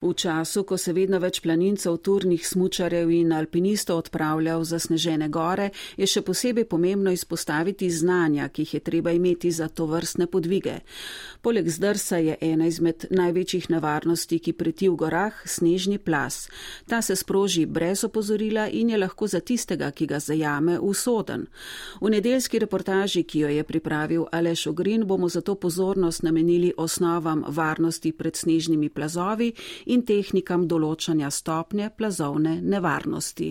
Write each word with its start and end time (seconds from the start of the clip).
V 0.00 0.14
času, 0.14 0.62
ko 0.64 0.78
se 0.80 0.94
vedno 0.96 1.18
več 1.20 1.42
planincev, 1.44 1.98
turnih 2.00 2.40
smučarjev 2.40 3.10
in 3.12 3.34
alpinistov 3.36 3.98
odpravlja 4.00 4.54
v 4.56 4.64
zasnežene 4.64 5.26
gore, 5.28 5.66
je 6.00 6.06
še 6.08 6.22
posebej 6.24 6.64
pomembno 6.64 7.12
izpostaviti 7.12 7.90
znanja, 7.92 8.46
ki 8.48 8.64
jih 8.64 8.72
je 8.78 8.80
treba 8.80 9.12
imeti 9.12 9.50
za 9.52 9.68
to 9.68 9.84
vrstne 9.90 10.24
podvige. 10.24 10.78
Poleg 11.44 11.68
zdrsa 11.68 12.16
je 12.16 12.36
ena 12.40 12.64
izmed 12.64 13.04
največjih 13.12 13.66
nevarnosti, 13.74 14.38
ki 14.40 14.54
preti 14.56 14.88
v 14.88 14.96
gorah, 14.96 15.36
snežni 15.44 15.98
plas. 16.00 16.48
Ta 16.88 17.02
se 17.04 17.12
sproži 17.12 17.66
brez 17.68 18.00
opozorila 18.08 18.70
in 18.72 18.94
je 18.96 19.02
lahko 19.04 19.28
za 19.28 19.44
tistega, 19.44 19.92
ki 19.92 20.08
ga 20.08 20.16
zajame, 20.16 20.78
usoden. 20.80 21.44
V 22.00 22.14
nedeljski 22.16 22.64
reportaži, 22.64 23.26
ki 23.28 23.44
jo 23.44 23.52
je 23.52 23.68
pripravil 23.68 24.24
Aleš 24.32 24.64
Ogrin, 24.72 25.04
bomo 25.04 25.28
zato 25.28 25.60
pozornost 25.60 26.24
namenili 26.24 26.72
osnovam 26.80 27.44
varnosti 27.52 28.16
pred 28.16 28.32
snežnimi 28.32 28.88
plazovi 28.88 29.52
in 29.90 30.04
tehnikam 30.06 30.68
določanja 30.70 31.30
stopnje 31.34 31.90
plazovne 31.96 32.60
nevarnosti. 32.62 33.50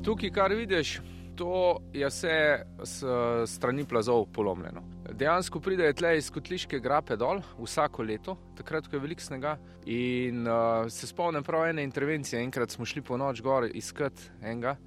Tukaj, 0.00 0.30
kar 0.32 0.54
vidiš, 0.56 0.94
to 1.36 1.76
je 1.92 2.08
vse 2.08 2.36
s 2.88 3.04
strani 3.52 3.84
plazov 3.84 4.24
polomljeno. 4.32 4.80
Dejansko 5.12 5.60
pridejo 5.60 5.92
tle 5.98 6.14
iz 6.16 6.30
kotliške 6.32 6.80
grape 6.80 7.18
dol 7.20 7.42
vsako 7.58 8.06
leto, 8.08 8.36
takrat, 8.56 8.88
ko 8.88 8.96
je 8.96 9.02
veliko 9.04 9.22
snega. 9.22 9.58
In 9.92 10.48
uh, 10.48 10.88
se 10.88 11.06
spomnim 11.06 11.44
prav 11.44 11.68
ene 11.68 11.84
intervencije, 11.84 12.40
enkrat 12.40 12.72
smo 12.72 12.88
šli 12.88 13.02
po 13.04 13.20
noč 13.20 13.44
gor 13.44 13.68
iskat 13.68 14.24
enega 14.40 14.78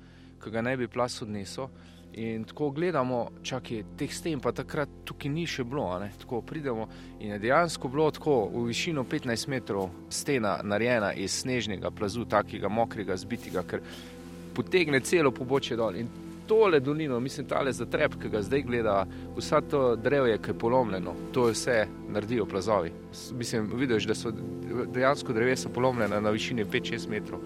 ki 0.43 0.51
ga 0.51 0.61
ne 0.61 0.77
bi 0.77 0.87
plas 0.87 1.21
odnesel. 1.21 1.69
In 2.13 2.43
tako 2.45 2.69
gledamo, 2.69 3.29
čakaj, 3.43 3.83
teh 3.97 4.11
sten 4.13 4.39
pa 4.39 4.51
takrat 4.53 4.89
tukaj 5.05 5.31
ni 5.33 5.47
še 5.49 5.63
bilo. 5.65 5.87
Tako 6.21 6.43
pridemo 6.45 6.85
in 7.19 7.33
je 7.33 7.39
dejansko 7.47 7.89
bilo 7.89 8.11
tako 8.13 8.35
v 8.53 8.67
višino 8.67 9.03
15 9.09 9.49
metrov 9.49 9.89
stena 10.13 10.59
narejena 10.63 11.13
iz 11.13 11.39
snežnega 11.41 11.89
plazu, 11.91 12.27
takega 12.29 12.69
mokrega, 12.69 13.17
zbitega, 13.17 13.65
ker 13.65 13.81
potegne 14.53 15.01
celo 15.01 15.33
pobočje 15.33 15.77
dol. 15.77 15.97
In 15.97 16.11
tole 16.47 16.79
dolino, 16.79 17.17
mislim, 17.19 17.47
tale 17.49 17.73
zatreb, 17.73 18.19
ki 18.21 18.29
ga 18.29 18.43
zdaj 18.45 18.61
gleda, 18.67 18.97
vsa 19.37 19.63
to 19.65 19.95
drevje, 19.95 20.37
ki 20.43 20.51
je 20.51 20.59
polomljeno, 20.59 21.15
to 21.33 21.47
je 21.47 21.55
vse 21.57 21.77
naredijo 22.13 22.45
plazovi. 22.45 22.91
Mislim, 23.39 23.71
vidiš, 23.73 24.05
da 24.05 24.15
so 24.15 24.29
dejansko 24.93 25.33
drevesa 25.33 25.69
polomljena 25.69 26.19
na 26.19 26.29
višini 26.29 26.65
5-6 26.65 27.09
metrov 27.09 27.41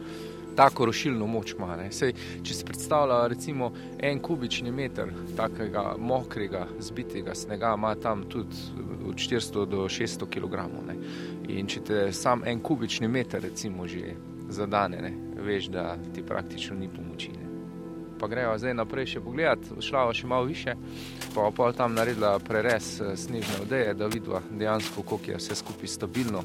tako 0.58 0.86
rušilno 0.86 1.28
moč 1.28 1.54
ima. 1.54 1.78
Sej, 1.92 2.14
če 2.44 2.54
si 2.54 2.66
predstavlja 2.66 3.28
recimo 3.30 3.72
en 4.00 4.20
kubični 4.20 4.72
meter 4.72 5.12
takega 5.38 5.94
mokrega, 6.00 6.66
zbitega 6.80 7.36
snega, 7.36 7.76
ima 7.78 7.94
tam 7.96 8.24
tudi 8.30 8.58
od 9.06 9.16
400 9.16 9.66
do 9.66 9.86
600 9.86 10.30
kg. 10.34 10.66
Ne? 10.88 10.98
In 11.54 11.70
če 11.70 11.84
te 11.86 12.00
sam 12.14 12.42
en 12.46 12.60
kubični 12.60 13.08
meter 13.08 13.42
recimo 13.42 13.88
že 13.88 14.16
zadane, 14.50 15.02
ne? 15.02 15.14
veš, 15.44 15.70
da 15.70 15.98
ti 16.16 16.24
praktično 16.26 16.76
ni 16.80 16.90
pomoči. 16.90 17.32
Ne? 17.38 17.46
Pa 18.18 18.28
greva 18.28 18.58
zdaj 18.58 18.74
naprej 18.74 19.12
še 19.14 19.22
pogledat, 19.22 19.62
šla 19.86 20.08
še 20.18 20.28
malo 20.28 20.50
više, 20.50 20.74
pa 21.36 21.52
pa 21.54 21.70
tam 21.78 21.94
naredila 21.94 22.40
prerez 22.40 22.96
eh, 23.02 23.14
snežne 23.14 23.62
odeje, 23.62 23.94
da 23.94 24.10
vidva 24.10 24.42
dejansko, 24.50 25.06
koliko 25.06 25.32
je 25.32 25.38
vse 25.38 25.60
skupaj 25.62 25.94
stabilno 26.00 26.42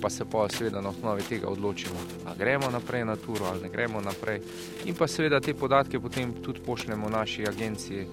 pa 0.00 0.10
se 0.10 0.24
pa 0.24 0.48
seveda 0.48 0.80
na 0.80 0.88
osnovi 0.88 1.22
tega 1.22 1.48
odločimo, 1.48 1.96
ali 2.26 2.38
gremo 2.38 2.70
naprej 2.70 3.04
na 3.04 3.16
turo 3.16 3.44
ali 3.44 3.62
ne 3.62 3.68
gremo 3.68 4.00
naprej. 4.00 4.40
In 4.84 4.94
pa 4.94 5.06
seveda 5.06 5.40
te 5.40 5.54
podatke 5.54 6.00
potem 6.00 6.34
tudi 6.42 6.60
pošljemo 6.66 7.08
naši 7.08 7.48
agenciji 7.48 8.06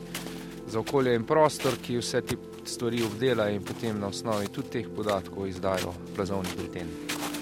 za 0.67 0.79
okolje 0.79 1.15
in 1.15 1.23
prostor, 1.23 1.77
ki 1.81 1.97
vse 1.97 2.21
te 2.21 2.35
stvari 2.65 3.03
obdela 3.03 3.49
in 3.49 3.63
potem 3.63 3.99
na 3.99 4.07
osnovi 4.07 4.47
tudi 4.47 4.69
teh 4.69 4.87
podatkov 4.95 5.47
izdajo 5.47 5.93
plazovni 6.15 6.49
bilten. 6.57 7.36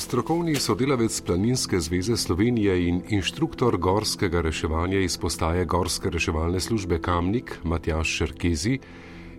Strokovni 0.00 0.54
sodelavec 0.54 1.20
Planinske 1.20 1.80
zveze 1.80 2.16
Slovenije 2.16 2.88
in 2.88 3.02
inštruktor 3.08 3.76
gorskega 3.76 4.40
reševanja 4.40 5.00
iz 5.00 5.16
postaje 5.18 5.64
Gorske 5.64 6.10
reševalne 6.10 6.60
službe 6.60 6.98
Kamnik 6.98 7.58
Matjaš 7.64 8.08
Šerkezi 8.08 8.78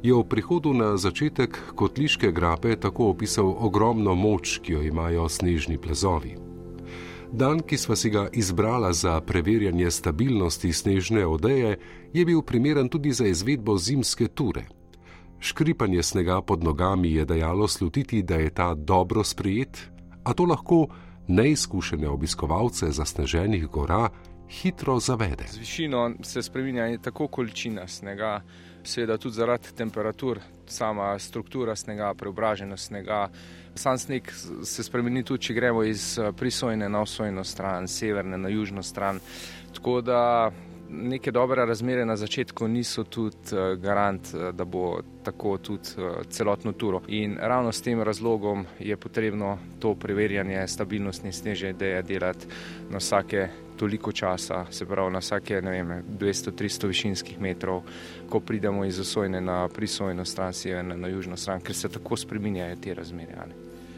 je 0.04 0.14
v 0.14 0.24
prihodu 0.24 0.74
na 0.74 0.98
začetek 0.98 1.58
kotliške 1.76 2.32
grape 2.32 2.76
tako 2.76 3.10
opisal 3.10 3.50
ogromno 3.58 4.14
moč, 4.16 4.60
ki 4.64 4.74
jo 4.74 4.82
imajo 4.82 5.30
snežni 5.30 5.78
plazovi. 5.82 6.36
Dan, 7.32 7.64
ki 7.66 7.78
sva 7.78 7.96
si 7.96 8.10
ga 8.10 8.28
izbrala 8.34 8.94
za 8.94 9.16
preverjanje 9.22 9.92
stabilnosti 9.92 10.74
snežne 10.74 11.26
odeje, 11.26 11.80
je 12.14 12.26
bil 12.26 12.42
primeren 12.42 12.90
tudi 12.90 13.12
za 13.12 13.26
izvedbo 13.26 13.78
zimske 13.78 14.28
ture. 14.28 14.68
Škripanje 15.40 16.04
snega 16.04 16.42
pod 16.42 16.64
nogami 16.64 17.14
je 17.14 17.26
dajalo 17.26 17.68
slutiti, 17.68 18.22
da 18.22 18.36
je 18.36 18.50
ta 18.50 18.74
dobro 18.74 19.24
sprejet, 19.24 19.92
a 20.24 20.34
to 20.34 20.46
lahko 20.46 20.88
neizkušene 21.28 22.10
obiskovalce 22.10 22.92
zasneženih 22.92 23.68
gora 23.68 24.10
hitro 24.52 25.00
zavede. 25.00 25.44
Z 25.48 25.58
višino 25.58 26.12
se 26.24 26.42
spremenja 26.44 26.98
tako 26.98 27.28
količina 27.28 27.88
snega, 27.88 28.42
seveda 28.84 29.18
tudi 29.18 29.36
zaradi 29.36 29.76
temperatur, 29.78 30.40
sama 30.68 31.20
struktura 31.20 31.76
snega, 31.76 32.14
preobraženost 32.14 32.88
snega. 32.88 33.30
Sam 33.76 33.98
sneg 33.98 34.32
se 34.64 34.84
spremeni 34.84 35.24
tudi, 35.24 35.44
če 35.44 35.54
gremo 35.54 35.84
iz 35.84 36.20
prisojne 36.38 36.90
na 36.90 37.02
osojno 37.02 37.44
stran, 37.44 37.88
severne 37.88 38.38
na 38.38 38.50
južno 38.50 38.84
stran. 38.84 39.20
Tako 39.74 40.02
da 40.02 40.52
neke 40.92 41.32
dobre 41.32 41.66
razmere 41.66 42.06
na 42.06 42.16
začetku 42.18 42.68
niso 42.68 43.04
tudi 43.04 43.56
uh, 43.56 43.80
garant, 43.80 44.34
uh, 44.34 44.50
da 44.56 44.66
bo 44.66 45.00
tako 45.24 45.58
tudi 45.58 45.90
uh, 45.98 46.26
celotno 46.30 46.72
turo. 46.72 47.02
In 47.08 47.38
ravno 47.42 47.72
s 47.72 47.82
tem 47.82 48.02
razlogom 48.02 48.66
je 48.80 48.98
potrebno 48.98 49.58
to 49.80 49.96
preverjanje 49.96 50.68
stabilnosti 50.68 51.32
snežne 51.32 51.70
ideje 51.70 52.02
delati 52.02 52.48
na 52.90 52.98
vsake 52.98 53.48
toliko 53.78 54.12
časa, 54.12 54.66
se 54.70 54.86
pravi 54.86 55.12
na 55.14 55.20
vsake 55.20 55.62
200-300 55.62 56.88
višinskih 56.88 57.40
metrov, 57.42 57.82
ko 58.30 58.40
pridemo 58.40 58.86
iz 58.86 59.00
osojne 59.00 59.42
na 59.42 59.68
prisojno 59.68 60.26
stran, 60.26 60.54
severne 60.54 60.98
na 60.98 61.08
južno 61.08 61.38
stran, 61.38 61.62
ker 61.62 61.76
se 61.76 61.90
tako 61.90 62.18
spreminjajo 62.18 62.76
te 62.76 62.94
razmere. 62.94 63.36
Ali. 63.42 63.54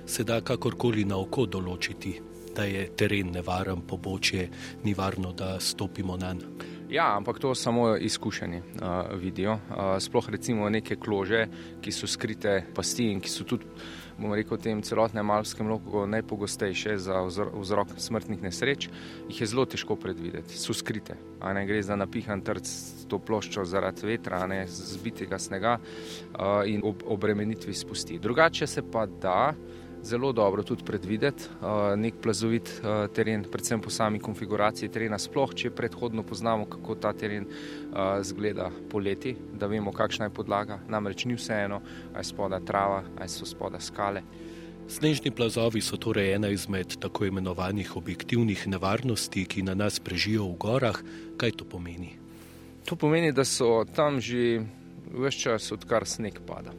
Se 0.05 0.23
da 0.23 0.41
kakorkoli 0.41 1.05
na 1.05 1.17
oko 1.19 1.45
določiti, 1.45 2.13
da 2.55 2.63
je 2.63 2.85
teren 2.95 3.31
nevaren, 3.33 3.81
pobočje, 3.81 4.49
ni 4.83 4.93
varno, 4.93 5.33
da 5.33 5.59
stopimo 5.59 6.17
na 6.17 6.33
njega. 6.33 6.72
Ja, 6.93 7.15
ampak 7.17 7.39
to 7.39 7.55
samo 7.55 7.95
izkušeni 7.97 8.57
uh, 8.57 9.19
vidijo. 9.19 9.53
Uh, 9.53 9.97
sploh 9.99 10.29
recimo 10.29 10.69
neke 10.69 10.95
klože, 10.95 11.47
ki 11.81 11.91
so 11.91 12.05
skrite 12.07 12.59
pasti 12.75 13.07
in 13.09 13.21
ki 13.21 13.31
so 13.33 13.47
tudi, 13.49 13.65
bomo 14.19 14.35
rekel, 14.37 14.59
v 14.59 14.61
tem 14.61 14.83
celotnem 14.85 15.31
alpskem 15.33 15.71
loku 15.73 16.05
najpogostejše 16.05 16.99
za 17.01 17.23
vzrok 17.25 17.95
smrtnih 17.97 18.45
nesreč, 18.45 18.91
jih 19.25 19.41
je 19.41 19.47
zelo 19.49 19.65
težko 19.65 19.97
predvideti. 19.97 20.53
So 20.53 20.77
skrite, 20.77 21.17
a 21.41 21.55
ne 21.57 21.65
gre 21.65 21.81
za 21.81 21.97
napihan 21.97 22.45
trd 22.45 22.69
s 22.69 23.07
to 23.09 23.17
ploščo 23.17 23.65
zaradi 23.65 24.05
vetra, 24.13 24.43
a 24.45 24.51
ne 24.53 24.61
zbitega 24.69 25.41
snega 25.41 25.79
uh, 25.79 26.61
in 26.69 26.85
ob, 26.85 27.01
obremenitvi 27.09 27.73
spusti. 27.73 28.21
Drugače 28.21 28.69
se 28.69 28.85
pa 28.85 29.07
da 29.09 29.55
zelo 30.03 30.31
dobro 30.31 30.63
tudi 30.63 30.83
predvideti 30.83 31.43
uh, 31.61 31.99
nek 31.99 32.13
plazovit 32.21 32.69
uh, 32.69 33.07
teren, 33.13 33.45
predvsem 33.51 33.81
po 33.81 33.89
sami 33.89 34.19
konfiguraciji 34.19 34.91
terena, 34.91 35.19
sploh 35.19 35.53
če 35.55 35.71
predhodno 35.71 36.23
poznamo, 36.23 36.65
kako 36.69 36.95
ta 36.95 37.13
teren 37.13 37.47
uh, 37.47 38.19
zgleda 38.21 38.69
poleti, 38.91 39.35
da 39.53 39.67
vemo, 39.67 39.91
kakšna 39.91 40.27
je 40.29 40.35
podlaga. 40.35 40.79
Namreč 40.87 41.25
ni 41.25 41.37
vseeno, 41.39 41.81
ali 42.13 42.21
je 42.21 42.31
spoda 42.31 42.59
trava, 42.59 43.03
ali 43.17 43.29
so 43.29 43.47
spoda 43.47 43.79
skale. 43.79 44.23
Snežni 44.87 45.31
plazovi 45.31 45.81
so 45.81 45.97
torej 45.97 46.33
ena 46.35 46.49
izmed 46.51 46.97
tako 46.99 47.25
imenovanih 47.25 47.95
objektivnih 47.95 48.67
nevarnosti, 48.67 49.45
ki 49.45 49.63
na 49.63 49.75
nas 49.79 49.99
prežijo 49.99 50.49
v 50.51 50.57
gorah. 50.59 50.99
Kaj 51.39 51.55
to 51.61 51.65
pomeni? 51.65 52.17
To 52.85 52.99
pomeni, 52.99 53.31
da 53.31 53.45
so 53.47 53.85
tam 53.95 54.19
že 54.19 54.59
vse 55.11 55.39
čas, 55.39 55.71
odkar 55.71 56.05
sneg 56.07 56.39
pada. 56.47 56.71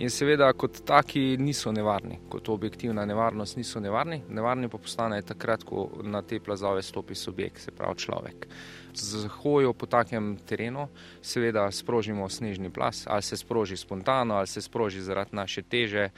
In 0.00 0.10
seveda, 0.10 0.48
kot 0.56 0.80
taki, 0.86 1.36
niso 1.38 1.72
nevarni, 1.72 2.18
kot 2.32 2.48
objektivna 2.48 3.04
nevarnost, 3.06 3.56
niso 3.56 3.80
nevarni. 3.80 4.22
Nevarni 4.28 4.68
pa 4.68 4.78
postanejo 4.78 5.26
takrat, 5.32 5.64
ko 5.64 5.88
na 6.02 6.22
te 6.22 6.40
plazove 6.40 6.82
stopi 6.82 7.14
subjekt, 7.14 7.60
se 7.60 7.70
pravi 7.70 7.98
človek. 7.98 8.46
Z 8.94 9.28
hojo 9.40 9.72
po 9.72 9.86
takem 9.86 10.32
terenu, 10.48 10.88
seveda, 11.22 11.68
sprožimo 11.70 12.28
snežni 12.28 12.70
plas, 12.70 13.04
ali 13.06 13.22
se 13.22 13.36
sproži 13.36 13.76
spontano, 13.76 14.34
ali 14.34 14.46
se 14.46 14.62
sproži 14.62 15.00
zaradi 15.00 15.36
naše 15.36 15.62
teže, 15.62 16.08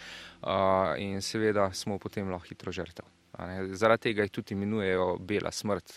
in 0.99 1.21
seveda 1.21 1.73
smo 1.73 1.99
potem 1.99 2.31
lahko 2.31 2.49
hitro 2.49 2.73
žrtev. 2.73 3.12
Zaradi 3.73 4.03
tega 4.03 4.27
jih 4.27 4.31
tudi 4.31 4.55
imenujejo 4.55 5.17
bela 5.21 5.51
smrt. 5.51 5.93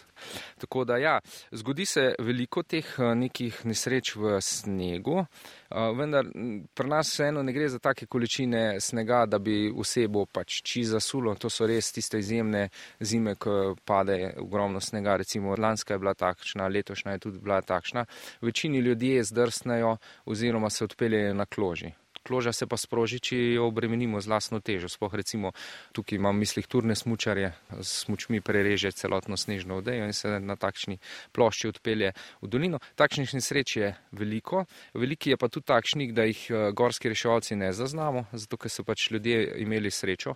Tako 0.58 0.86
da 0.86 0.98
ja, 0.98 1.20
zgodi 1.52 1.86
se 1.86 2.16
veliko 2.20 2.64
teh 2.64 2.86
eh, 3.00 3.16
nekih 3.16 3.66
nesreč 3.66 4.16
v 4.16 4.38
snegu, 4.42 5.18
eh, 5.20 5.90
vendar 5.98 6.30
pri 6.74 6.88
nas 6.90 7.12
vseeno 7.12 7.44
ne 7.44 7.54
gre 7.54 7.68
za 7.70 7.80
take 7.80 8.06
količine 8.06 8.80
snega, 8.80 9.26
da 9.26 9.40
bi 9.40 9.72
osebo 9.76 10.26
pač 10.26 10.62
či 10.64 10.86
zasulo. 10.88 11.36
To 11.36 11.50
so 11.50 11.68
res 11.68 11.92
tiste 11.92 12.20
izjemne 12.24 12.70
zime, 13.00 13.36
ko 13.36 13.76
pade 13.86 14.34
ogromno 14.40 14.80
snega. 14.80 15.18
Recimo 15.18 15.56
lanska 15.60 15.94
je 15.94 16.00
bila 16.00 16.14
takšna, 16.14 16.68
letošnja 16.68 17.18
je 17.18 17.26
tudi 17.28 17.44
bila 17.44 17.62
takšna. 17.62 18.06
Večini 18.42 18.80
ljudje 18.80 19.24
zdrsnejo 19.24 19.98
oziroma 20.26 20.70
se 20.70 20.84
odpeljejo 20.84 21.34
na 21.34 21.46
kloži 21.46 21.92
kloža 22.26 22.54
se 22.54 22.68
pa 22.68 22.78
sproži, 22.78 23.20
če 23.20 23.38
jo 23.56 23.68
obremenimo 23.70 24.22
z 24.22 24.32
lastno 24.32 24.60
težo. 24.60 24.90
Sploh 24.90 25.14
recimo 25.14 25.52
tukaj 25.94 26.18
imam 26.18 26.38
mislih 26.40 26.68
turne 26.68 26.96
smučarje, 26.96 27.54
s 27.80 28.06
smučmi 28.06 28.42
prereže 28.42 28.92
celotno 28.92 29.38
snežno 29.38 29.78
odejo 29.78 30.10
in 30.10 30.14
se 30.14 30.40
na 30.40 30.56
takšni 30.56 30.98
plošči 31.32 31.70
odpelje 31.70 32.14
v 32.42 32.50
dolino. 32.50 32.82
Takšnih 32.96 33.36
nesreč 33.38 33.78
je 33.78 33.94
veliko, 34.12 34.66
veliki 34.94 35.36
je 35.36 35.38
pa 35.38 35.50
tudi 35.50 35.70
takšnih, 35.70 36.14
da 36.14 36.26
jih 36.26 36.46
eh, 36.50 36.72
gorski 36.74 37.10
reševalci 37.14 37.56
ne 37.56 37.74
zaznamo, 37.74 38.26
zato 38.34 38.58
ker 38.58 38.72
so 38.72 38.84
pač 38.84 39.12
ljudje 39.12 39.62
imeli 39.62 39.92
srečo 39.92 40.36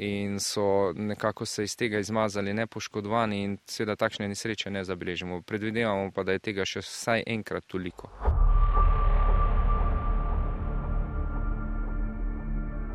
in 0.00 0.38
so 0.40 0.92
nekako 0.96 1.46
se 1.46 1.64
iz 1.64 1.76
tega 1.76 1.98
izmazali 1.98 2.54
nepoškodovani 2.54 3.42
in 3.42 3.58
seveda 3.66 3.96
takšne 3.96 4.28
nesreče 4.28 4.70
ne 4.70 4.84
zabeležimo. 4.84 5.42
Predvidevamo 5.42 6.10
pa, 6.12 6.24
da 6.24 6.32
je 6.32 6.46
tega 6.50 6.64
še 6.64 6.80
vsaj 6.80 7.26
enkrat 7.26 7.68
toliko. 7.68 8.39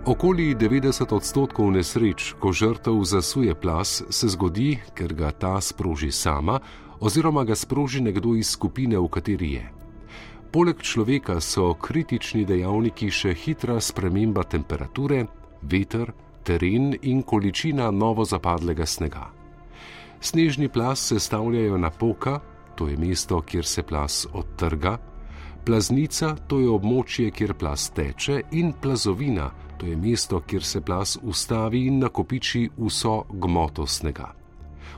Okoli 0.06 0.54
90 0.54 1.14
odstotkov 1.18 1.72
nesreč, 1.74 2.36
ko 2.38 2.52
žrtev 2.54 2.94
zasuje 3.04 3.56
plas, 3.58 4.04
se 4.14 4.28
zgodi, 4.30 4.78
ker 4.94 5.14
ga 5.18 5.32
ta 5.34 5.58
sproži 5.58 6.12
sama 6.12 6.60
oziroma 7.00 7.42
ga 7.44 7.56
sproži 7.56 8.02
nekdo 8.06 8.36
iz 8.38 8.52
skupine, 8.54 9.00
v 9.02 9.08
kateri 9.10 9.50
je. 9.54 9.66
Poleg 10.54 10.78
človeka 10.78 11.40
so 11.42 11.74
kritični 11.74 12.46
dejavniki 12.46 13.10
še 13.10 13.34
hitra 13.34 13.80
sprememba 13.82 14.46
temperature, 14.46 15.26
veter, 15.66 16.14
teren 16.46 16.94
in 17.02 17.26
količina 17.26 17.90
novo 17.90 18.30
zapadlega 18.30 18.86
snega. 18.86 19.26
Snežni 20.22 20.70
plas 20.70 21.02
sestavljajo 21.02 21.82
napoka, 21.82 22.40
to 22.78 22.88
je 22.94 22.98
mesto, 22.98 23.42
kjer 23.42 23.66
se 23.66 23.82
plas 23.82 24.28
odtrga, 24.34 25.00
plaznica, 25.66 26.36
to 26.48 26.62
je 26.62 26.70
območje, 26.70 27.32
kjer 27.34 27.58
plas 27.58 27.90
teče, 27.90 28.44
in 28.54 28.74
plazovina, 28.82 29.50
To 29.78 29.86
je 29.86 29.98
mesto, 29.98 30.40
kjer 30.40 30.64
se 30.64 30.82
plas 30.82 31.18
ustavi 31.22 31.86
in 31.88 32.00
nakopiči 32.00 32.70
vso 32.78 33.24
gmoto 33.30 33.86
snega. 33.88 34.32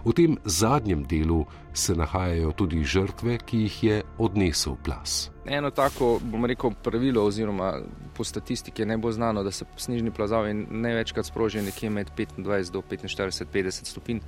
V 0.05 0.13
tem 0.13 0.37
zadnjem 0.45 1.03
delu 1.03 1.45
se 1.73 1.95
nahajajo 1.95 2.51
tudi 2.51 2.83
žrtve, 2.83 3.37
ki 3.37 3.57
jih 3.57 3.83
je 3.83 4.01
odnesel 4.17 4.77
plas. 4.83 5.31
Eno 5.45 5.71
tako, 5.71 6.19
bom 6.23 6.45
rekel, 6.45 6.71
pravilo, 6.83 7.25
oziroma 7.25 7.73
po 8.17 8.23
statistiki 8.23 8.81
je 8.81 8.85
najbolj 8.85 9.11
znano, 9.11 9.43
da 9.43 9.51
se 9.51 9.65
snežni 9.77 10.11
plazovi 10.11 10.53
največkrat 10.53 11.25
sprožijo 11.25 11.63
nekje 11.63 11.89
med 11.89 12.11
25 12.17 12.71
do 12.71 12.81
45, 12.81 13.45
50 13.53 13.85
stopinj 13.85 14.19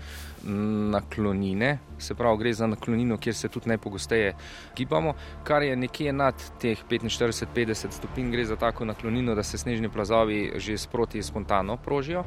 naklonine. 0.91 1.77
Se 1.97 2.15
pravi, 2.15 2.38
gre 2.38 2.53
za 2.53 2.68
naklonino, 2.68 3.18
kjer 3.18 3.36
se 3.36 3.50
tudi 3.50 3.69
najpogosteje 3.69 4.36
gibamo, 4.75 5.13
kar 5.44 5.63
je 5.63 5.75
nekje 5.75 6.13
nad 6.13 6.36
teh 6.62 6.83
45, 6.89 7.45
50 7.56 7.91
stopinj, 7.91 8.31
gre 8.31 8.45
za 8.45 8.56
tako 8.56 8.86
naklonino, 8.86 9.36
da 9.36 9.44
se 9.44 9.57
snežni 9.57 9.89
plazovi 9.89 10.51
že 10.56 10.77
sproti 10.77 11.24
spontano 11.24 11.77
prožijo, 11.77 12.24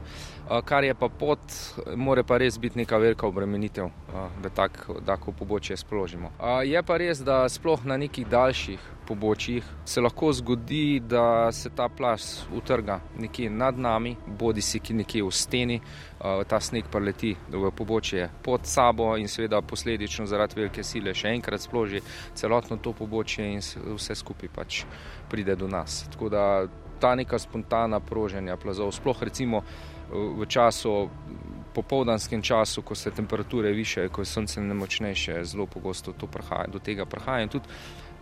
kar 0.64 0.84
je 0.84 0.94
pa 0.94 1.08
pot, 1.08 1.40
more 1.96 2.24
pa 2.24 2.38
res 2.38 2.58
biti 2.58 2.78
neka 2.78 2.98
velika 2.98 3.26
obremenitev, 3.26 3.88
da 4.42 4.48
tako 4.48 5.00
tako 5.06 5.32
pobočje 5.32 5.76
sprožimo. 5.76 6.30
Je 6.64 6.82
pa 6.82 6.96
res, 6.96 7.20
da 7.20 7.48
sploh 7.48 7.84
na 7.84 7.96
nekih 7.96 8.26
daljših 8.26 8.80
pobočjih 9.08 9.64
se 9.84 10.00
lahko 10.00 10.32
zgodi, 10.32 11.00
da 11.00 11.51
se 11.52 11.70
ta 11.70 11.88
plas 11.88 12.46
utrga 12.54 13.00
nekje 13.18 13.50
nad 13.50 13.78
nami, 13.78 14.16
bodi 14.26 14.62
si 14.62 14.80
ki 14.80 14.94
nekje 14.94 15.22
v 15.22 15.30
steni, 15.30 15.80
ta 16.48 16.60
sneg 16.60 16.90
pa 16.90 16.98
leti 16.98 17.34
v 17.48 17.70
pobočje 17.70 18.28
pod 18.42 18.66
sabo 18.66 19.16
in 19.16 19.28
seveda 19.28 19.62
posledično 19.62 20.26
zaradi 20.26 20.60
velike 20.60 20.84
sile 20.84 21.14
še 21.14 21.34
enkrat 21.34 21.60
sploži 21.60 22.02
celotno 22.34 22.76
to 22.76 22.92
pobočje 22.92 23.48
in 23.52 23.60
vse 23.96 24.14
skupaj 24.14 24.48
pač 24.54 24.84
pride 25.30 25.56
do 25.56 25.68
nas. 25.68 26.04
Tako 26.12 26.28
da 26.28 26.44
ta 27.00 27.14
neka 27.14 27.38
spontana 27.38 28.00
proženja 28.00 28.56
plazov, 28.56 28.92
sploh 28.92 29.22
recimo 29.22 29.64
v 30.12 30.46
času 30.46 31.08
popoldanskem 31.74 32.42
času, 32.42 32.82
ko 32.82 32.94
se 32.94 33.10
temperature 33.10 33.72
više, 33.72 34.08
ko 34.08 34.20
je 34.20 34.24
sonce 34.24 34.60
nemočnejše, 34.60 35.44
zelo 35.44 35.66
pogosto 35.66 36.12
prihaja, 36.12 36.66
do 36.66 36.78
tega 36.78 37.04
prihaja. 37.04 37.42
In 37.42 37.48
tudi 37.48 37.68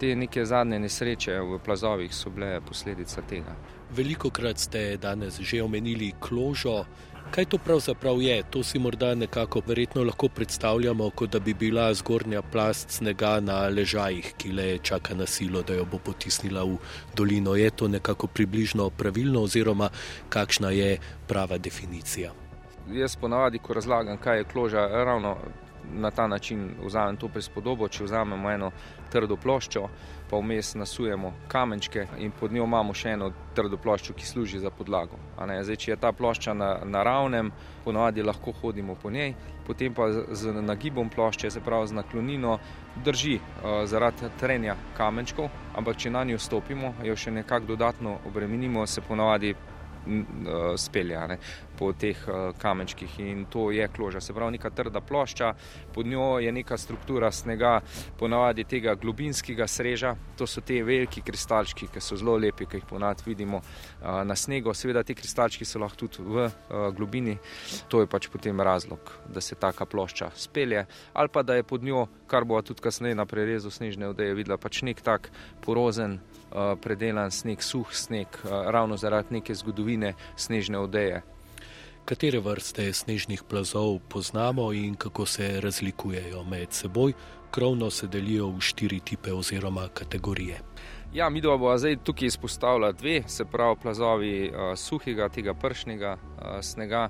te 0.01 0.15
neke 0.17 0.45
zadnje 0.45 0.79
nesreče 0.79 1.37
v 1.45 1.59
plazovih 1.65 2.15
so 2.15 2.31
bile 2.31 2.61
posledica 2.65 3.23
tega. 3.29 3.55
Veliko 3.97 4.31
krat 4.31 4.59
ste 4.59 4.97
danes 4.97 5.41
že 5.41 5.63
omenili 5.63 6.13
kložo. 6.21 6.85
Kaj 7.31 7.45
to 7.45 7.59
pravzaprav 7.59 8.23
je? 8.23 8.43
To 8.51 8.63
si 8.65 8.79
morda 8.79 9.15
nekako 9.15 9.63
verjetno 9.67 10.03
lahko 10.05 10.29
predstavljamo, 10.29 11.11
kot 11.11 11.31
da 11.31 11.39
bi 11.39 11.55
bila 11.55 11.95
zgornja 11.95 12.43
plast 12.43 12.91
snega 12.91 13.39
na 13.41 13.69
ležajih, 13.69 14.33
ki 14.39 14.53
le 14.53 14.79
čaka 14.79 15.15
na 15.15 15.27
silo, 15.27 15.63
da 15.63 15.75
jo 15.79 15.85
bo 15.85 15.99
potisnila 15.99 16.65
v 16.65 16.79
dolino. 17.15 17.55
Je 17.55 17.71
to 17.71 17.89
nekako 17.89 18.27
približno 18.27 18.91
pravilno 18.91 19.43
oziroma 19.43 19.91
kakšna 20.29 20.71
je 20.71 20.99
prava 21.29 21.59
definicija? 21.59 22.33
jaz 22.93 23.17
ponavadi, 23.17 23.59
ko 23.59 23.75
razlagam, 23.75 24.17
kaj 24.17 24.39
je 24.39 24.45
kloža, 24.45 24.87
ravno 24.87 25.37
na 25.93 26.11
ta 26.11 26.27
način 26.27 26.71
vzamem 26.85 27.17
to 27.17 27.29
prispodobo. 27.29 27.89
Če 27.89 28.05
vzamemo 28.05 28.51
eno 28.51 28.71
trdo 29.11 29.37
ploščo, 29.37 29.89
pa 30.31 30.39
vmes 30.39 30.75
nasujemo 30.75 31.33
kamenčke 31.49 32.07
in 32.19 32.31
pod 32.41 32.53
njo 32.53 32.65
imamo 32.65 32.95
še 32.95 33.17
eno 33.17 33.33
trdo 33.55 33.77
ploščo, 33.77 34.15
ki 34.15 34.27
služi 34.27 34.61
za 34.63 34.71
podlago. 34.71 35.19
Zdaj, 35.39 35.77
če 35.77 35.91
je 35.91 35.97
ta 35.97 36.13
plošča 36.13 36.55
na, 36.55 36.71
na 36.85 37.03
ravnem, 37.03 37.51
ponavadi 37.85 38.23
lahko 38.23 38.53
hodimo 38.63 38.95
po 38.95 39.11
njej, 39.11 39.35
potem 39.67 39.95
pa 39.95 40.11
z, 40.13 40.25
z 40.31 40.63
nagibom 40.63 41.11
plošče, 41.11 41.51
se 41.51 41.61
pravi 41.61 41.91
z 41.91 41.99
naklonino, 41.99 42.59
drži 43.05 43.39
uh, 43.39 43.83
zaradi 43.91 44.31
trenja 44.41 44.77
kamenčkov, 44.97 45.51
ampak 45.79 45.97
če 45.97 46.11
na 46.11 46.25
njo 46.25 46.39
stopimo, 46.39 46.95
jo 47.07 47.17
še 47.17 47.31
nekako 47.31 47.75
dodatno 47.75 48.19
obremenimo, 48.27 48.87
se 48.87 49.01
ponavadi 49.01 49.55
uh, 49.55 50.75
spelja 50.77 51.27
ne, 51.27 51.39
po 51.81 51.93
teh 51.97 52.19
uh, 52.29 52.53
kamenčkih 52.61 53.19
in 53.25 53.47
to 53.49 53.71
je 53.73 53.89
kloža. 53.89 54.21
Se 54.21 54.35
pravi, 54.37 54.59
neka 54.59 54.71
trda 54.71 55.01
plošča, 55.01 55.55
pod 55.95 56.07
njo 56.07 56.39
je 56.39 56.53
neka 56.53 56.77
struktura 56.79 57.31
snega, 57.33 57.81
ponavadi 58.21 58.65
tega 58.69 58.95
globinskega 58.95 59.67
sreža. 59.67 60.15
To 60.37 60.47
so 60.47 60.61
te 60.61 60.83
veliki 60.85 61.25
kristalčki, 61.25 61.89
ki 61.89 62.03
so 62.05 62.19
zelo 62.21 62.37
lepi, 62.37 62.69
ki 62.69 62.83
jih 62.83 62.89
ponad 62.91 63.23
vidimo 63.27 63.63
uh, 63.63 64.21
na 64.29 64.37
snegu. 64.37 64.75
Seveda, 64.77 65.03
ti 65.03 65.17
kristalčki 65.17 65.65
so 65.65 65.81
lahko 65.81 66.05
tudi 66.05 66.21
v 66.29 66.45
uh, 66.45 66.91
globini. 66.97 67.39
To 67.89 68.05
je 68.05 68.11
pač 68.11 68.29
potem 68.29 68.61
razlog, 68.61 69.13
da 69.33 69.41
se 69.41 69.57
taka 69.57 69.89
plošča 69.89 70.31
spelje, 70.37 70.85
ali 71.13 71.33
pa 71.33 71.43
da 71.43 71.57
je 71.57 71.65
pod 71.65 71.85
njo, 71.85 72.07
kar 72.29 72.45
bo 72.45 72.61
tudi 72.63 72.85
kasneje 72.85 73.17
na 73.17 73.25
prerezu 73.27 73.71
snežne 73.73 74.13
odeje 74.13 74.37
videla, 74.37 74.61
pač 74.61 74.83
nek 74.85 75.01
tak 75.01 75.33
porozen. 75.65 76.21
Eh, 76.51 76.75
predelan 76.83 77.31
sneg, 77.31 77.63
suh 77.63 77.87
sneg, 77.95 78.27
eh, 78.27 78.49
ravno 78.71 78.97
zaradi 78.97 79.39
neke 79.39 79.55
zgodovine 79.55 80.15
snežne 80.37 80.79
odeje. 80.79 81.23
Katere 82.05 82.41
vrste 82.41 82.93
snežnih 82.93 83.43
plazov 83.43 83.99
poznamo 84.09 84.73
in 84.73 84.95
kako 84.95 85.27
se 85.27 85.61
razlikujejo 85.61 86.45
med 86.45 86.73
seboj? 86.73 87.13
Krovno 87.51 87.91
se 87.91 88.07
delijo 88.07 88.49
v 88.49 88.61
štiri 88.61 89.01
tipe 89.01 89.33
oziroma 89.33 89.89
kategorije. 89.95 90.61
Ja, 91.13 91.29
mi 91.29 91.41
dva 91.41 91.57
bova 91.57 91.79
zdaj 91.79 91.97
tukaj 92.05 92.27
izpostavila 92.27 92.93
dve, 92.93 93.23
se 93.27 93.45
pravi 93.45 93.77
plazovi 93.83 94.51
uh, 94.51 94.79
suhega, 94.79 95.29
tega 95.29 95.55
pršnega 95.55 96.17
uh, 96.17 96.61
snega 96.63 97.09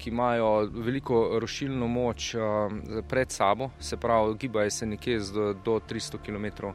ki 0.00 0.10
imajo 0.10 0.68
veliko 0.72 1.38
rošilno 1.40 1.86
moč 1.88 2.34
uh, 2.34 2.42
pred 3.08 3.30
sabo, 3.30 3.70
se 3.80 3.96
pravi, 3.96 4.34
gibajo 4.40 4.70
se 4.70 4.86
nekje 4.86 5.18
do, 5.34 5.52
do 5.64 5.80
300 5.88 6.18
km 6.24 6.66
uh, 6.66 6.74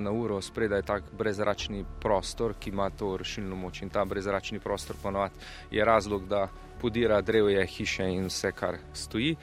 na 0.00 0.10
uro, 0.10 0.40
spredaj 0.40 0.78
je 0.78 0.82
tak 0.82 1.10
brezračni 1.18 1.84
prostor, 2.00 2.54
ki 2.60 2.70
ima 2.70 2.90
to 2.90 3.16
rošilno 3.16 3.56
moč 3.56 3.82
in 3.82 3.90
ta 3.90 4.04
brezračni 4.04 4.60
prostor 4.60 4.96
ponovadi 5.02 5.34
je 5.70 5.84
razlog, 5.84 6.28
da 6.28 6.48
podira 6.82 7.20
drevje, 7.22 7.62
hiše 7.76 8.08
in 8.10 8.26
vse, 8.26 8.50
kar 8.52 8.80
stoji. 8.92 9.36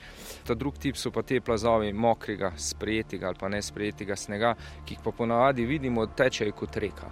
Ta 0.46 0.54
drugi 0.54 0.86
tip 0.86 1.00
so 1.00 1.10
pa 1.10 1.22
te 1.22 1.40
plazovi 1.40 1.92
mokrega, 1.92 2.52
sprejetega 2.56 3.32
ali 3.32 3.40
pa 3.40 3.48
ne 3.48 3.62
sprejetega 3.62 4.16
snega, 4.16 4.54
ki 4.84 4.94
jih 4.94 5.02
pa 5.04 5.16
ponavadi 5.16 5.66
vidimo, 5.66 6.06
tečejo 6.06 6.52
kot 6.60 6.76
reka 6.76 7.10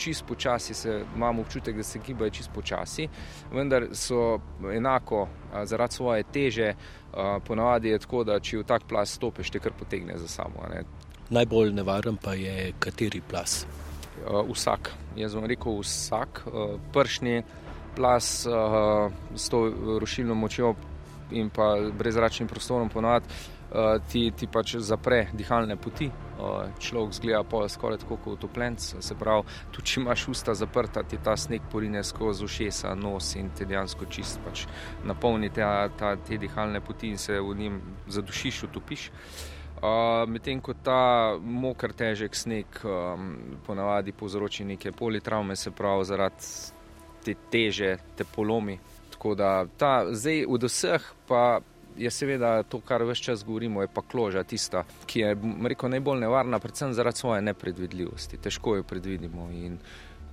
čist 0.00 0.24
počasi, 0.26 0.74
se, 0.74 1.02
imamo 1.16 1.42
občutek, 1.42 1.76
da 1.76 1.82
se 1.82 2.00
gibajo 2.06 2.30
čist 2.30 2.50
počasi, 2.54 3.08
vendar 3.52 3.88
so 3.92 4.40
enako 4.72 5.28
zaradi 5.64 5.94
svoje 5.94 6.24
teže, 6.32 6.74
ponavadi 7.46 7.88
je 7.88 7.98
tako, 7.98 8.24
da 8.24 8.40
če 8.40 8.62
v 8.62 8.64
tak 8.64 8.88
plas 8.88 9.12
stopiš, 9.18 9.50
te 9.52 9.60
kar 9.60 9.76
potegne 9.76 10.16
za 10.18 10.28
sabo. 10.28 10.64
Ne. 10.72 10.84
Najbolj 11.30 11.74
nevaren 11.76 12.16
pa 12.16 12.34
je 12.34 12.72
kateri 12.78 13.20
plas? 13.20 13.64
Vsak, 14.48 14.92
jaz 15.16 15.36
bom 15.36 15.46
rekel 15.48 15.78
vsak, 15.80 16.42
pršnji 17.90 17.96
plas 17.96 18.46
s 19.34 19.48
to 19.48 19.72
rušilno 19.98 20.34
močjo 20.34 20.74
in 21.30 21.50
pa 21.50 21.76
brezračnim 21.98 22.48
prostorom 22.48 22.88
ponovadi 22.88 23.26
uh, 23.70 24.02
ti, 24.12 24.32
ti 24.36 24.46
pač 24.46 24.76
zapre 24.76 25.28
dihalne 25.32 25.76
poti. 25.76 26.10
Uh, 26.40 26.72
človek 26.80 27.12
zgleda 27.12 27.44
pa 27.44 27.68
skoraj 27.68 27.98
tako 27.98 28.16
kot 28.16 28.38
utopljenc, 28.38 28.94
se 29.00 29.14
pravi, 29.14 29.44
tudi 29.70 29.86
če 29.86 30.00
imaš 30.00 30.28
usta 30.28 30.54
zaprta, 30.54 31.02
ti 31.02 31.18
ta 31.22 31.36
sneg 31.36 31.62
porine 31.70 32.02
skozi 32.04 32.44
ušesa, 32.44 32.94
nos 32.94 33.34
in 33.36 33.50
te 33.54 33.64
dejansko 33.64 34.08
čist 34.08 34.40
pač 34.44 34.64
napolni 35.04 35.50
te, 35.50 35.62
ta, 35.98 36.16
te 36.16 36.38
dihalne 36.38 36.80
poti 36.80 37.12
in 37.12 37.18
se 37.18 37.38
v 37.40 37.54
njim 37.56 37.80
zadušiš, 38.08 38.62
utopiš. 38.70 39.10
Uh, 39.80 40.26
Medtem 40.28 40.60
ko 40.60 40.74
ta 40.74 41.36
moker, 41.40 41.92
težek 41.96 42.34
sneg 42.36 42.82
um, 42.84 43.30
ponavadi 43.66 44.12
povzroči 44.12 44.64
neke 44.64 44.92
politraume, 44.92 45.56
se 45.56 45.70
pravi 45.70 46.04
zaradi 46.04 46.79
te 47.24 47.34
teže, 47.50 47.96
te 48.16 48.24
polomi. 48.24 48.78
Tako 49.10 49.34
da 49.34 49.66
ta 49.76 50.06
zdaj 50.10 50.44
od 50.48 50.62
vseh 50.62 51.12
pa 51.28 51.60
je 51.96 52.10
seveda 52.10 52.62
to, 52.62 52.80
kar 52.80 53.02
vse 53.04 53.22
čas 53.22 53.44
govorimo, 53.44 53.82
je 53.82 53.88
pa 53.94 54.02
kloža 54.02 54.44
tista, 54.44 54.84
ki 55.06 55.20
je 55.20 55.36
rekel, 55.68 55.90
najbolj 55.90 56.20
nevarna, 56.20 56.58
predvsem 56.58 56.94
zaradi 56.94 57.18
svoje 57.18 57.42
nepredvidljivosti. 57.42 58.38
Težko 58.40 58.76
jo 58.76 58.82
predvidimo. 58.82 59.50
In 59.50 59.78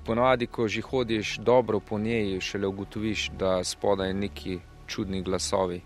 ponovadi, 0.06 0.48
ko 0.48 0.68
že 0.68 0.82
hodiš 0.82 1.38
dobro 1.38 1.80
po 1.80 2.00
njej, 2.00 2.40
šele 2.40 2.68
ugotoviš, 2.68 3.30
da 3.40 3.64
spodaj 3.64 4.14
neki 4.14 4.60
čudni 4.88 5.22
glasovi 5.22 5.82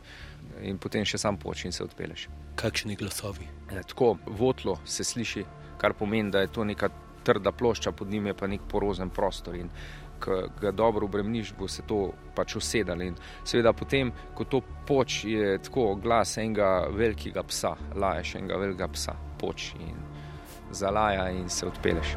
in 0.62 0.78
potem 0.78 1.06
še 1.06 1.18
sam 1.18 1.38
poči 1.38 1.68
in 1.68 1.74
se 1.74 1.84
odpeleš. 1.84 2.28
Kakšni 2.56 2.96
glasovi? 2.96 3.48
Ja, 3.72 3.84
tako 3.84 4.18
votlo 4.26 4.78
se 4.86 5.04
sliši, 5.04 5.46
kar 5.82 5.94
pomeni, 5.98 6.32
da 6.32 6.44
je 6.44 6.52
to 6.54 6.64
neka 6.64 6.90
trda 7.24 7.52
plošča, 7.52 7.92
pod 7.92 8.10
njim 8.10 8.28
je 8.28 8.34
pa 8.34 8.48
nek 8.48 8.62
porozen 8.70 9.10
prostor. 9.10 9.56
In 9.56 9.70
ki 10.22 10.42
ga 10.62 10.72
dobro 10.72 11.06
obremeniš, 11.06 11.54
bo 11.60 11.68
se 11.68 11.84
to 11.88 12.12
pač 12.36 12.56
usedalo. 12.56 13.04
In 13.04 13.18
seveda, 13.44 13.74
potem, 13.74 14.12
ko 14.36 14.46
to 14.46 14.62
poč, 14.88 15.24
je 15.26 15.58
tako 15.66 15.96
glas 16.02 16.38
enega 16.38 16.88
velikega 16.92 17.44
psa, 17.44 17.76
laješ 17.96 18.36
enega 18.42 18.62
velikega 18.62 18.92
psa, 18.94 19.18
poč 19.42 19.74
in 19.80 19.98
zalaja 20.72 21.30
in 21.36 21.50
se 21.50 21.68
odpeleš. 21.68 22.16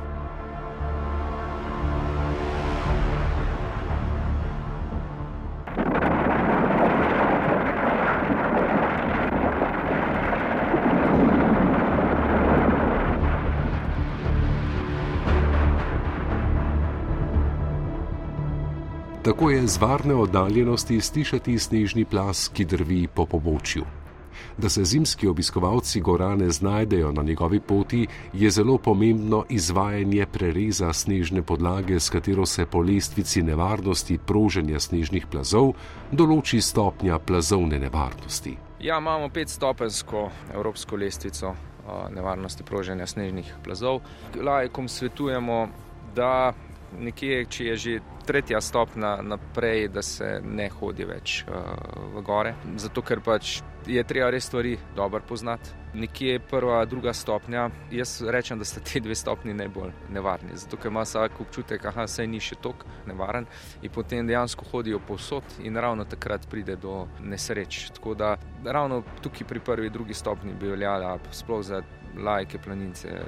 Z 19.66 19.80
varne 19.80 20.14
oddaljenosti 20.14 21.00
slišati 21.00 21.59
snežni 21.59 22.04
plas, 22.04 22.49
ki 22.49 22.64
drvi 22.64 23.09
po 23.14 23.26
pobočju. 23.26 23.85
Da 24.59 24.68
se 24.68 24.85
zimski 24.85 25.28
obiskovalci 25.28 26.00
gora 26.00 26.37
ne 26.37 26.50
znajdejo 26.50 27.12
na 27.12 27.23
njegovi 27.23 27.61
poti, 27.61 28.06
je 28.33 28.50
zelo 28.50 28.78
pomembno 28.78 29.44
izvajanje 29.49 30.26
prereza 30.26 30.92
snežne 30.92 31.42
podlage, 31.42 32.00
s 32.00 32.11
katero 32.11 32.47
se 32.47 32.66
po 32.66 32.80
lestvici 32.80 33.42
nevarnosti 33.42 34.18
proženja 34.26 34.80
snežnih 34.80 35.26
plazov 35.26 35.73
določi 36.12 36.61
stopnja 36.61 37.18
plazovne 37.18 37.78
nevarnosti. 37.78 38.56
Ja, 38.80 38.99
imamo 38.99 39.28
petstopensko 39.28 40.28
evropsko 40.54 40.97
lestvico 40.97 41.54
nevarnosti 42.11 42.62
proženja 42.62 43.06
snežnih 43.06 43.54
plazov. 43.64 44.00
Lajkom 44.40 44.88
svetujemo, 44.88 45.68
da 46.14 46.52
nekje, 46.99 47.45
če 47.51 47.65
je 47.65 47.77
že 47.77 48.01
tretja 48.27 48.61
stopna 48.61 49.17
naprej, 49.23 49.89
da 49.89 50.03
se 50.03 50.41
ne 50.45 50.69
hodi 50.69 51.05
več 51.05 51.45
uh, 51.45 51.55
v 52.15 52.23
gore. 52.25 52.55
Zato, 52.81 53.03
ker 53.03 53.21
pač 53.21 53.61
je 53.87 54.05
treba 54.05 54.31
res 54.33 54.47
stvari 54.49 54.79
dobro 54.97 55.21
poznati. 55.29 55.71
Nekje 55.95 56.33
je 56.33 56.41
prva, 56.41 56.85
druga 56.91 57.13
stopnja. 57.13 57.69
Jaz 57.93 58.17
rečem, 58.23 58.59
da 58.59 58.65
sta 58.65 58.81
te 58.81 59.01
dve 59.01 59.15
stopni 59.15 59.55
najbolj 59.55 59.93
nevarni. 60.11 60.57
Zato, 60.59 60.81
ker 60.81 60.91
ima 60.91 61.05
vsak 61.05 61.41
občutek, 61.41 61.85
da 61.85 62.07
se 62.11 62.27
ni 62.27 62.41
še 62.41 62.59
tako 62.63 62.89
nevaren 63.07 63.47
in 63.83 63.93
potem 63.93 64.27
dejansko 64.27 64.67
hodijo 64.73 64.99
povsod 64.99 65.61
in 65.63 65.77
ravno 65.77 66.05
takrat 66.05 66.49
pride 66.51 66.77
do 66.77 67.05
nesreč. 67.21 67.91
Tako 67.95 68.15
da 68.15 68.35
ravno 68.65 69.03
tukaj 69.23 69.47
pri 69.49 69.61
prvi, 69.61 69.91
drugi 69.91 70.15
stopni 70.15 70.55
bi 70.55 70.73
veljala, 70.73 71.19
sploh 71.31 71.63
za 71.63 71.83
lajke, 72.17 72.59
planince, 72.59 73.19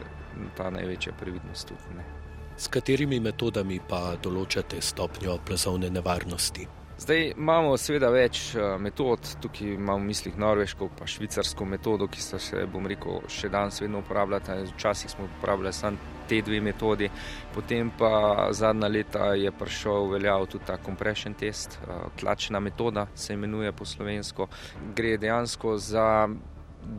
ta 0.56 0.70
največja 0.70 1.12
previdnost 1.20 1.68
tudi. 1.68 1.96
Ne. 1.96 2.15
S 2.58 2.70
katerimi 2.72 3.18
metodami 3.20 3.76
pa 3.84 4.14
določate 4.16 4.78
stopnjo 4.80 5.34
plazovne 5.44 5.90
nevarnosti? 5.92 6.64
Zdaj 6.96 7.34
imamo 7.34 7.74
seveda 7.76 8.08
več 8.08 8.38
eh, 8.56 8.78
metod, 8.80 9.28
tukaj 9.44 9.74
imamo 9.74 10.00
v 10.00 10.08
mislih 10.08 10.38
norveško 10.40 10.88
in 10.88 11.10
švicarsko 11.12 11.66
metodo, 11.68 12.08
ki 12.08 12.24
se, 12.24 12.40
še, 12.40 12.64
bom 12.72 12.88
rekel, 12.88 13.20
še 13.28 13.52
danes 13.52 13.82
vedno 13.84 14.00
uporabljata. 14.00 14.56
Včasih 14.72 15.12
smo 15.12 15.28
uporabljali 15.28 15.76
samo 15.76 16.14
te 16.26 16.40
dve 16.42 16.62
metodi, 16.64 17.10
potem 17.52 17.92
pa 17.98 18.48
zadnja 18.56 18.88
leta 18.88 19.34
je 19.36 19.52
prišel 19.52 20.08
veljav 20.16 20.48
tudi 20.48 20.64
ta 20.72 20.80
compression 20.80 21.36
test, 21.36 21.76
eh, 21.84 22.06
tlačna 22.16 22.60
metoda 22.64 23.06
se 23.14 23.36
imenuje 23.36 23.76
po 23.76 23.84
slovensko. 23.84 24.48
Gre 24.96 25.18
dejansko 25.20 25.76
za 25.76 26.08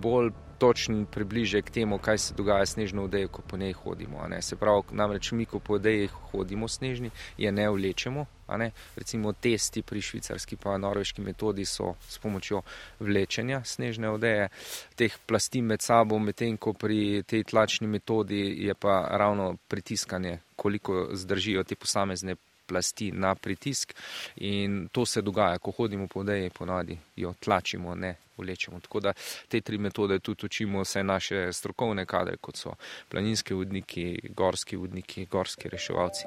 bolj 0.06 0.36
točen 0.60 1.06
približek 1.06 1.70
temu, 1.72 1.98
kaj 1.98 2.18
se 2.18 2.34
dogaja 2.34 2.66
s 2.66 2.74
snežno 2.74 3.04
odejo, 3.04 3.28
ko 3.28 3.42
po 3.42 3.58
njej 3.58 3.74
hodimo. 3.74 4.26
Se 4.42 4.56
pravi, 4.56 4.82
namreč 4.92 5.32
mi, 5.32 5.46
ko 5.46 5.60
po 5.60 5.74
odeji 5.74 6.10
hodimo 6.32 6.68
snežni, 6.68 7.12
je 7.38 7.52
ne 7.52 7.70
vlečemo. 7.70 8.26
Ne? 8.58 8.72
Recimo 8.96 9.34
testi 9.34 9.82
pri 9.82 10.02
švicarski 10.02 10.56
pa 10.56 10.78
norveški 10.78 11.22
metodi 11.22 11.66
so 11.66 11.96
s 12.08 12.18
pomočjo 12.18 12.62
vlečenja 13.00 13.62
snežne 13.66 14.10
odeje, 14.10 14.50
teh 14.96 15.18
plasti 15.26 15.62
med 15.62 15.82
sabo, 15.82 16.20
medtem 16.20 16.58
ko 16.58 16.74
pri 16.74 17.24
tej 17.28 17.44
tlačni 17.44 17.88
metodi 17.88 18.66
je 18.66 18.74
pa 18.74 19.08
ravno 19.12 19.58
pritiskanje, 19.68 20.40
koliko 20.56 21.10
zdržijo 21.12 21.64
te 21.64 21.76
posamezne 21.76 22.36
plasti 22.68 23.12
na 23.12 23.36
pritisk 23.36 23.94
in 24.36 24.88
to 24.92 25.06
se 25.06 25.22
dogaja, 25.22 25.60
ko 25.60 25.72
hodimo 25.72 26.08
po 26.08 26.20
odeji, 26.20 26.50
ponadi 26.50 26.98
jo 27.16 27.34
tlačimo, 27.40 27.96
ne 27.96 28.16
vlečemo. 28.38 28.80
Tako 28.80 29.00
da 29.00 29.14
te 29.48 29.62
tri 29.62 29.78
metode 29.78 30.20
tudi 30.20 30.46
učimo 30.46 30.82
vse 30.82 31.04
naše 31.04 31.54
strokovne 31.54 32.06
kadre, 32.06 32.38
kot 32.38 32.58
so 32.58 32.76
planinski 33.10 33.54
vodniki, 33.54 34.20
gorski 34.36 34.76
vodniki, 34.76 35.26
gorski 35.26 35.70
reševalci. 35.70 36.26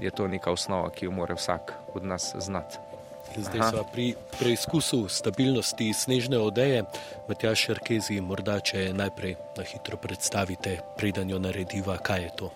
Je 0.00 0.10
to 0.10 0.28
neka 0.28 0.50
osnova, 0.50 0.90
ki 0.90 1.04
jo 1.04 1.10
mora 1.10 1.34
vsak 1.34 1.72
od 1.94 2.04
nas 2.04 2.34
znati. 2.38 2.95
Zdaj 3.36 3.70
smo 3.70 3.84
pri 3.92 4.14
preizkusu 4.38 5.08
stabilnosti 5.08 5.92
snežne 5.92 6.38
odeje. 6.38 6.84
Matjaš 7.28 7.66
Šarkezi, 7.66 8.20
morda 8.20 8.60
če 8.60 8.92
najprej 8.94 9.34
na 9.56 9.64
hitro 9.66 9.98
predstavite, 10.00 10.78
preden 10.96 11.30
jo 11.30 11.38
narediva, 11.42 11.98
kaj 11.98 12.22
je 12.22 12.30
to. 12.36 12.50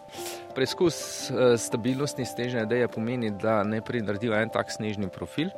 Preizkus 0.54 1.30
eh, 1.30 1.56
stabilnosti 1.58 2.24
snežne 2.24 2.62
odeje 2.62 2.88
pomeni, 2.88 3.30
da 3.30 3.60
najprej 3.64 4.06
narediva 4.06 4.42
en 4.42 4.52
tak 4.52 4.72
snežni 4.72 5.08
profil 5.08 5.50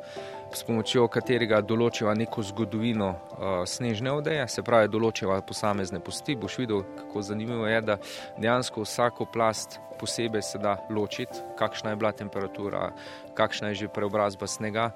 s 0.55 0.63
pomočjo 0.63 1.07
katerega 1.07 1.61
določiva 1.61 2.13
neko 2.13 2.43
zgodovino 2.43 3.09
uh, 3.09 3.63
snežne 3.65 4.11
odeje, 4.11 4.47
se 4.47 4.63
pravi, 4.63 4.87
določiva 4.87 5.41
posamezne 5.41 5.99
posti. 5.99 6.35
Boš 6.35 6.57
videl, 6.57 6.83
kako 6.97 7.21
zanimivo 7.21 7.67
je, 7.67 7.81
da 7.81 7.97
dejansko 8.37 8.81
vsako 8.81 9.25
plast 9.25 9.79
posebej 9.99 10.41
se 10.41 10.57
da 10.57 10.77
ločiti, 10.89 11.39
kakšna 11.57 11.89
je 11.89 11.95
bila 11.95 12.11
temperatura, 12.11 12.91
kakšna 13.33 13.67
je 13.67 13.75
že 13.75 13.87
preobrazba 13.87 14.47
snega, 14.47 14.89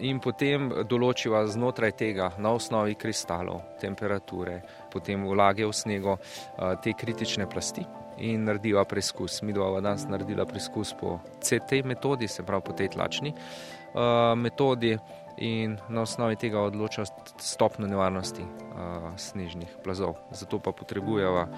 in 0.00 0.20
potem 0.20 0.70
določiva 0.88 1.46
znotraj 1.46 1.92
tega 1.92 2.30
na 2.38 2.52
osnovi 2.52 2.94
kristalov, 2.94 3.62
temperature, 3.80 4.60
potem 4.92 5.26
vlage 5.26 5.66
v 5.66 5.72
snegu, 5.72 6.14
uh, 6.14 6.78
te 6.82 6.92
kritične 6.92 7.48
plasti. 7.50 8.01
In 8.18 8.44
narediva 8.44 8.84
preizkus. 8.84 9.40
Mi 9.42 9.52
dva 9.52 9.80
danes 9.80 10.04
naredila 10.08 10.44
preizkus 10.46 10.94
po 11.00 11.18
CT 11.40 11.84
metodi, 11.84 12.28
se 12.28 12.42
pravi 12.42 12.62
po 12.66 12.72
tej 12.72 12.88
tlačni. 12.88 13.32
Eh, 13.32 14.34
metodi 14.36 14.98
in 15.36 15.78
na 15.88 16.02
osnovi 16.02 16.36
tega 16.36 16.60
odloča 16.60 17.04
stopno 17.38 17.86
nevarnosti 17.86 18.42
uh, 18.42 19.16
snežnih 19.16 19.68
plazov. 19.84 20.14
Zato 20.30 20.58
pa 20.58 20.72
potrebujemo 20.72 21.48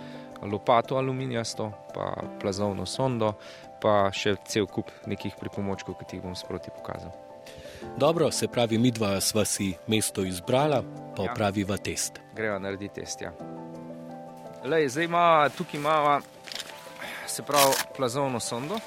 lopato 0.42 0.96
aluminijasto, 0.96 1.73
pa 1.94 2.14
plazovno 2.40 2.87
sondo, 2.87 3.34
pa 3.82 4.11
še 4.12 4.37
cel 4.46 4.66
kup 4.66 4.90
nekih 5.06 5.34
pripomočkov, 5.40 5.99
ki 5.99 6.04
ti 6.08 6.20
bom 6.23 6.37
sproti 6.38 6.70
pokazal. 6.70 7.12
Dobro, 7.96 8.30
se 8.30 8.49
pravi, 8.49 8.78
mi 8.78 8.90
dva 8.90 9.20
sva 9.20 9.44
si 9.44 9.75
mesto 9.87 10.25
izbrala, 10.25 10.82
pa 11.16 11.28
ja. 11.28 11.34
praviva 11.34 11.76
test. 11.76 12.20
Greva 12.34 12.58
narediti 12.58 13.02
test. 13.02 13.20
Ja. 13.20 13.34
Lej, 14.64 14.88
zdaj 14.88 15.04
ima 15.04 15.49
tukaj 15.56 15.80
imamo 15.80 16.20
se 17.34 17.42
pravi 17.42 17.72
plazovno 17.96 18.40
sondo, 18.40 18.78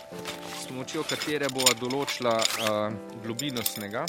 s 0.61 0.67
pomočjo 0.67 1.01
katere 1.03 1.49
bo 1.51 1.65
določila 1.75 2.31
uh, 2.39 2.93
globino 3.19 3.59
snega. 3.59 4.05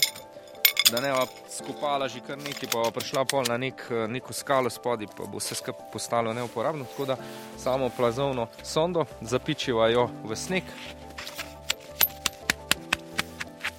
Da 0.93 1.01
ne 1.03 1.11
bo 1.11 1.25
skupala 1.51 2.07
že 2.09 2.23
kar 2.23 2.39
nekaj, 2.39 2.71
pa 2.71 2.85
bo 2.85 2.93
prišla 2.95 3.25
pol 3.27 3.51
na 3.51 3.57
nek, 3.59 3.83
neko 4.09 4.33
skalo 4.33 4.71
spodaj, 4.71 5.11
pa 5.11 5.27
bo 5.27 5.43
vse 5.43 5.59
skupaj 5.59 5.91
postalo 5.91 6.35
neuporabno. 6.39 6.87
Tako 6.87 7.09
da 7.11 7.17
samo 7.59 7.89
plazovno 7.97 8.47
sondo 8.63 9.09
zapičiva 9.21 9.91
jo 9.91 10.07
v 10.23 10.39
sneg 10.39 10.71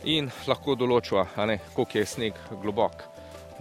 in 0.04 0.28
lahko 0.48 0.76
določiva, 0.76 1.24
koliko 1.72 1.98
je 1.98 2.06
sneg 2.06 2.44
globok. 2.60 3.08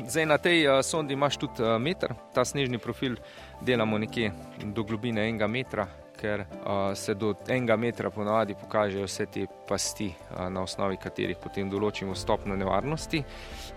Zdaj 0.02 0.26
na 0.26 0.42
tej 0.42 0.66
uh, 0.66 0.82
sondi 0.82 1.14
imaš 1.14 1.38
tudi 1.38 1.62
uh, 1.62 1.78
meter, 1.78 2.18
ta 2.34 2.42
snežni 2.42 2.82
profil 2.82 3.16
delamo 3.62 4.02
nekje 4.02 4.34
do 4.66 4.82
globine 4.82 5.28
enega 5.28 5.46
metra, 5.46 5.86
ker 6.18 6.40
uh, 6.40 6.94
se 6.98 7.14
do 7.14 7.34
enega 7.48 7.76
metra 7.76 8.10
ponavadi 8.10 8.56
pokažejo 8.58 9.06
vse 9.06 9.26
te 9.26 9.46
pasti, 9.68 10.08
uh, 10.10 10.48
na 10.52 10.62
osnovi 10.66 10.98
katerih 11.00 11.38
potem 11.42 11.70
določimo 11.70 12.16
stopno 12.18 12.56
nevarnosti, 12.58 13.22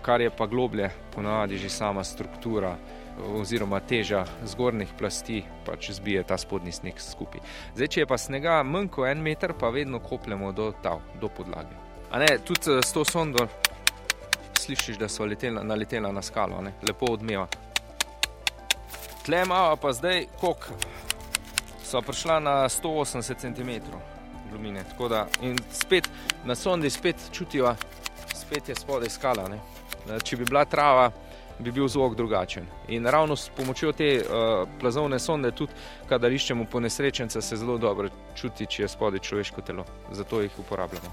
kar 0.02 0.20
je 0.20 0.30
pa 0.30 0.46
globlje, 0.50 0.90
ponavadi 1.14 1.62
že 1.62 1.70
sama 1.70 2.04
struktura. 2.04 2.76
Oziroma, 3.12 3.76
teža 3.84 4.22
zgornjih 4.48 4.94
plasti 4.96 5.42
pač 5.66 5.90
zbije 5.92 6.22
ta 6.24 6.38
spodnji 6.40 6.72
sneg 6.72 6.96
skupaj. 6.96 7.42
Zdaj, 7.76 7.90
če 7.92 8.00
je 8.00 8.06
pa 8.08 8.16
snega 8.16 8.54
manj 8.64 8.88
kot 8.94 9.10
en 9.10 9.20
meter, 9.20 9.52
pa 9.52 9.68
vedno 9.68 10.00
kopljemo 10.00 10.48
do, 10.56 10.70
ta, 10.82 10.94
do 11.20 11.28
podlage. 11.28 11.76
Ne, 12.16 12.38
tudi 12.40 12.80
s 12.80 12.96
to 12.96 13.04
sondo 13.04 13.44
slišiš, 14.62 14.96
da 14.96 15.08
so 15.08 15.28
letela, 15.28 15.62
naletela 15.62 16.12
na 16.12 16.22
skalo, 16.22 16.62
ne? 16.62 16.72
lepo 16.88 17.12
odmeva. 17.12 17.46
Tle 19.26 19.42
imamo 19.42 19.76
pa 19.76 19.92
zdaj, 19.92 20.26
koliko 20.40 20.74
so 21.92 22.00
prišla 22.00 22.40
na 22.40 22.68
180 22.68 23.36
cm 23.36 23.70
globine. 24.50 24.84
Da, 25.08 25.26
in 25.42 25.58
spet 25.72 26.08
na 26.44 26.54
sondi 26.54 26.90
spet 26.90 27.16
čutijo, 27.32 27.74
spet 28.34 28.68
je 28.68 28.74
spodaj 28.74 29.08
skala. 29.08 29.48
Ne? 29.48 29.58
Če 30.24 30.36
bi 30.36 30.48
bila 30.48 30.64
trava, 30.64 31.10
bi 31.58 31.72
bil 31.72 31.88
zvok 31.88 32.16
drugačen. 32.16 32.64
In 32.88 33.06
ravno 33.06 33.36
s 33.36 33.50
pomočjo 33.56 33.92
te 33.92 34.08
uh, 34.24 34.64
plazovne 34.80 35.18
sonde, 35.18 35.52
tudi 35.52 35.76
kadar 36.08 36.32
iščemo 36.32 36.64
po 36.64 36.80
nesrečence, 36.80 37.42
se 37.42 37.60
zelo 37.60 37.76
dobro 37.78 38.08
čuti, 38.40 38.66
če 38.66 38.82
je 38.82 38.88
spodaj 38.88 39.20
človeško 39.28 39.60
telo. 39.60 39.84
Zato 40.16 40.40
jih 40.40 40.58
uporabljamo. 40.64 41.12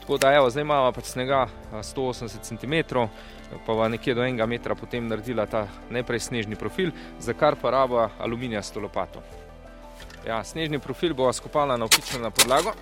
Tako 0.00 0.18
da, 0.20 0.36
evo, 0.36 0.50
zdaj 0.50 0.68
imamo 0.68 0.92
pač 0.92 1.14
snega 1.16 1.46
180 1.72 2.44
cm, 2.44 3.06
pa 3.66 3.72
va 3.72 3.88
nekje 3.88 4.14
do 4.14 4.24
enega 4.24 4.46
metra 4.46 4.76
potem 4.76 5.08
naredila 5.08 5.48
ta 5.48 5.64
najprej 5.90 6.28
snežni 6.28 6.60
profil, 6.60 6.92
za 7.18 7.32
kar 7.32 7.56
pa 7.56 7.72
raba 7.72 8.10
aluminijasto 8.18 8.80
lopato. 8.80 9.39
Ja, 10.26 10.44
snežni 10.44 10.78
profil 10.78 11.14
bo 11.16 11.32
skopala 11.32 11.76
na 11.76 11.84
opično 11.84 12.30
podlago. 12.30 12.74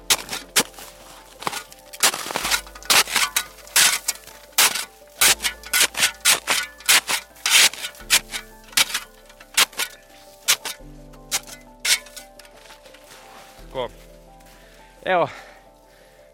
Evo, 15.08 15.28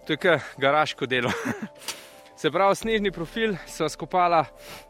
to 0.07 0.13
je 0.13 0.17
kar 0.17 0.41
garaško 0.57 1.07
delo. 1.07 1.31
Se 2.41 2.51
pravi, 2.51 2.77
snežni 2.77 3.13
profil 3.13 3.55
so 3.69 3.89
skopala 3.89 4.45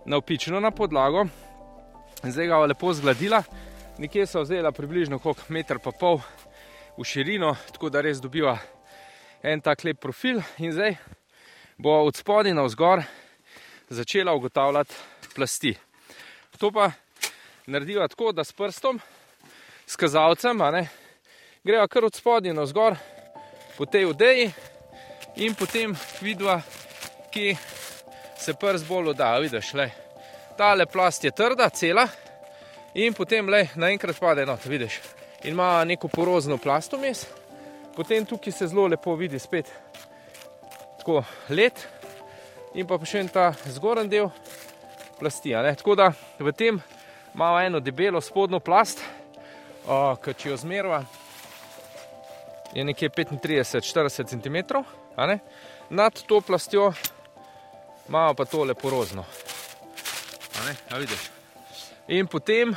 na 0.06 0.16
opično 0.16 0.60
na 0.60 0.70
podlago, 0.70 1.26
zdaj 2.22 2.46
ga 2.46 2.58
lepo 2.64 2.92
zgladila 2.94 3.42
nekje 3.98 4.26
so 4.26 4.42
vzela 4.42 4.72
približno 4.72 5.20
meter 5.48 5.78
pa 5.78 5.92
pol 5.92 6.20
v 6.98 7.04
širino, 7.04 7.54
tako 7.72 7.90
da 7.90 8.00
res 8.00 8.20
dobiva 8.20 8.58
en 9.42 9.60
tak 9.60 9.84
lep 9.84 10.00
profil. 10.00 10.42
In 10.58 10.72
zdaj 10.72 10.96
bo 11.78 12.02
od 12.02 12.16
spodaj 12.16 12.54
na 12.54 12.62
vzgor 12.62 13.02
začela 13.88 14.32
ugotavljati 14.34 14.94
plasti. 15.34 15.74
To 16.58 16.70
pa 16.70 16.90
narediva 17.66 18.08
tako, 18.08 18.32
da 18.32 18.44
s 18.44 18.52
prstom, 18.52 19.00
s 19.86 19.96
kazalcem, 19.96 20.58
greva 21.64 21.88
kar 21.88 22.04
od 22.04 22.14
spodaj 22.14 22.52
na 22.52 22.62
vzgor 22.62 22.96
po 23.76 23.86
tej 23.86 24.04
odeji 24.04 24.50
in 25.36 25.54
potem 25.54 25.96
vidva, 26.20 26.60
ki 27.30 27.56
se 28.38 28.54
prst 28.54 28.86
bolj 28.88 29.14
odda. 29.14 29.38
Vidiš, 29.38 29.72
le, 29.74 29.90
tale 30.58 30.86
plast 30.86 31.24
je 31.24 31.30
trda, 31.30 31.70
cela 31.70 32.08
in 32.94 33.14
potem 33.14 33.48
le 33.48 33.68
naenkrat 33.74 34.18
pade 34.20 34.46
not, 34.46 34.64
vidiš. 34.64 35.00
In 35.44 35.52
ima 35.52 35.84
neko 35.84 36.08
porozno 36.08 36.58
plast 36.58 36.92
vmes, 36.92 37.26
potem 37.96 38.26
tukaj 38.26 38.52
se 38.52 38.66
zelo 38.66 38.86
lepo 38.86 39.14
vidi 39.14 39.38
spet 39.38 39.72
tako 41.04 41.24
let 41.48 41.82
in 42.74 42.86
pa 42.88 42.96
še 43.04 43.20
en 43.20 43.28
ta 43.28 43.50
zgoren 43.68 44.08
del 44.08 44.30
plasti. 45.18 45.52
Tako 45.52 45.94
da 45.94 46.12
v 46.38 46.52
tem 46.56 46.80
imamo 47.34 47.60
eno 47.60 47.80
debelo 47.80 48.22
spodnjo 48.24 48.60
plast, 48.64 49.02
ki 49.84 50.34
če 50.38 50.48
jo 50.48 50.56
zmerva, 50.56 51.02
je 52.72 52.84
nekje 52.84 53.10
35-40 53.10 54.32
cm, 54.32 54.56
nad 55.90 56.24
to 56.26 56.40
plastjo 56.40 56.92
imamo 58.08 58.34
pa 58.34 58.44
tole 58.44 58.74
porozno. 58.74 59.24
A 60.90 60.98
vidiš? 60.98 61.33
In 62.08 62.26
potem 62.26 62.74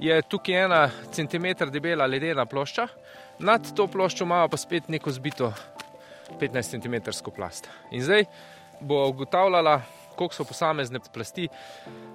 je 0.00 0.22
tukaj 0.22 0.64
ena 0.64 0.88
centimeter 1.12 1.68
debela 1.70 2.06
ledena 2.08 2.46
plošča, 2.48 2.86
nad 3.44 3.66
to 3.76 3.84
ploščo 3.86 4.24
imamo 4.24 4.48
pa 4.48 4.56
spet 4.56 4.88
neko 4.88 5.12
zbito 5.12 5.52
15 6.40 6.80
cm 6.80 6.94
plast. 7.36 7.68
In 7.90 8.02
zdaj 8.02 8.24
bo 8.80 9.02
ugotavljala, 9.08 9.82
koliko 10.16 10.34
so 10.34 10.44
posamezne 10.48 11.00
plasti, 11.12 11.48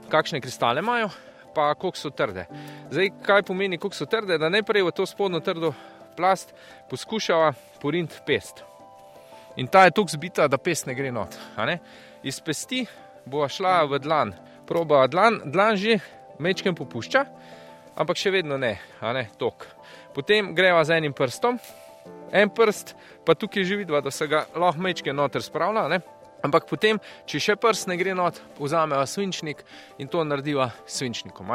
kakšne 0.10 0.42
kristale 0.42 0.82
imajo, 0.82 1.12
pa 1.54 1.74
koliko 1.76 1.98
so 1.98 2.10
trde. 2.10 2.48
Zdaj, 2.90 3.12
kaj 3.22 3.44
pomeni, 3.44 3.78
koliko 3.78 3.98
so 3.98 4.10
trde, 4.10 4.40
da 4.42 4.50
najprej 4.50 4.88
v 4.88 4.96
to 4.96 5.06
spodnjo 5.06 5.44
trdo 5.46 5.74
plast 6.18 6.56
poskušava 6.90 7.54
porinti 7.82 8.18
pest. 8.26 8.64
In 9.56 9.68
ta 9.68 9.86
je 9.86 9.94
tako 9.94 10.10
zbita, 10.10 10.48
da 10.48 10.58
pest 10.58 10.90
ne 10.90 10.98
gre 10.98 11.12
not. 11.12 11.38
Iz 12.24 12.42
pesti 12.42 12.86
bo 13.26 13.46
šla 13.48 13.84
v 13.86 14.02
dlan 14.02 14.34
proba 14.66 15.08
dlan, 15.08 15.40
dlan 15.46 15.78
že 15.78 16.00
mečkem 16.40 16.76
popušča, 16.76 17.26
ampak 17.96 18.20
še 18.20 18.34
vedno 18.34 18.58
ne, 18.60 18.76
a 19.00 19.14
ne 19.16 19.28
tok. 19.40 19.68
Potem 20.16 20.54
greva 20.56 20.84
z 20.84 21.00
enim 21.00 21.14
prstom, 21.16 21.60
en 22.32 22.52
prst, 22.52 22.96
pa 23.26 23.36
tukaj 23.36 23.66
že 23.66 23.80
vidva, 23.80 24.02
da 24.02 24.12
se 24.12 24.28
ga 24.28 24.46
lahko 24.56 24.82
mečke 24.82 25.14
noter 25.14 25.44
spravlja, 25.44 25.88
ne? 25.92 26.02
ampak 26.46 26.68
potem, 26.70 27.00
če 27.26 27.42
še 27.42 27.56
prst 27.58 27.90
ne 27.90 27.98
gre 27.98 28.14
not, 28.18 28.38
vzameva 28.60 29.06
svinčnik 29.10 29.64
in 29.98 30.10
to 30.12 30.22
narediva 30.22 30.70
svinčnikom. 30.86 31.50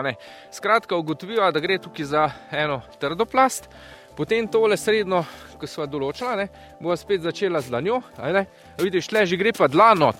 Skratka, 0.50 0.98
ugotoviva, 0.98 1.52
da 1.54 1.62
gre 1.62 1.78
tukaj 1.78 2.10
za 2.10 2.26
eno 2.50 2.80
trdo 2.98 3.26
plast. 3.28 3.70
Potem 4.18 4.48
tole 4.50 4.76
srednjo, 4.76 5.22
ko 5.56 5.68
smo 5.70 5.86
določili, 5.86 6.48
bo 6.82 6.96
spet 6.98 7.22
začela 7.22 7.62
z 7.62 7.70
dlanjo. 7.70 8.00
Vidiš, 8.80 9.12
le 9.14 9.22
že 9.26 9.38
gre 9.38 9.54
pa 9.54 9.70
dlanot, 9.70 10.18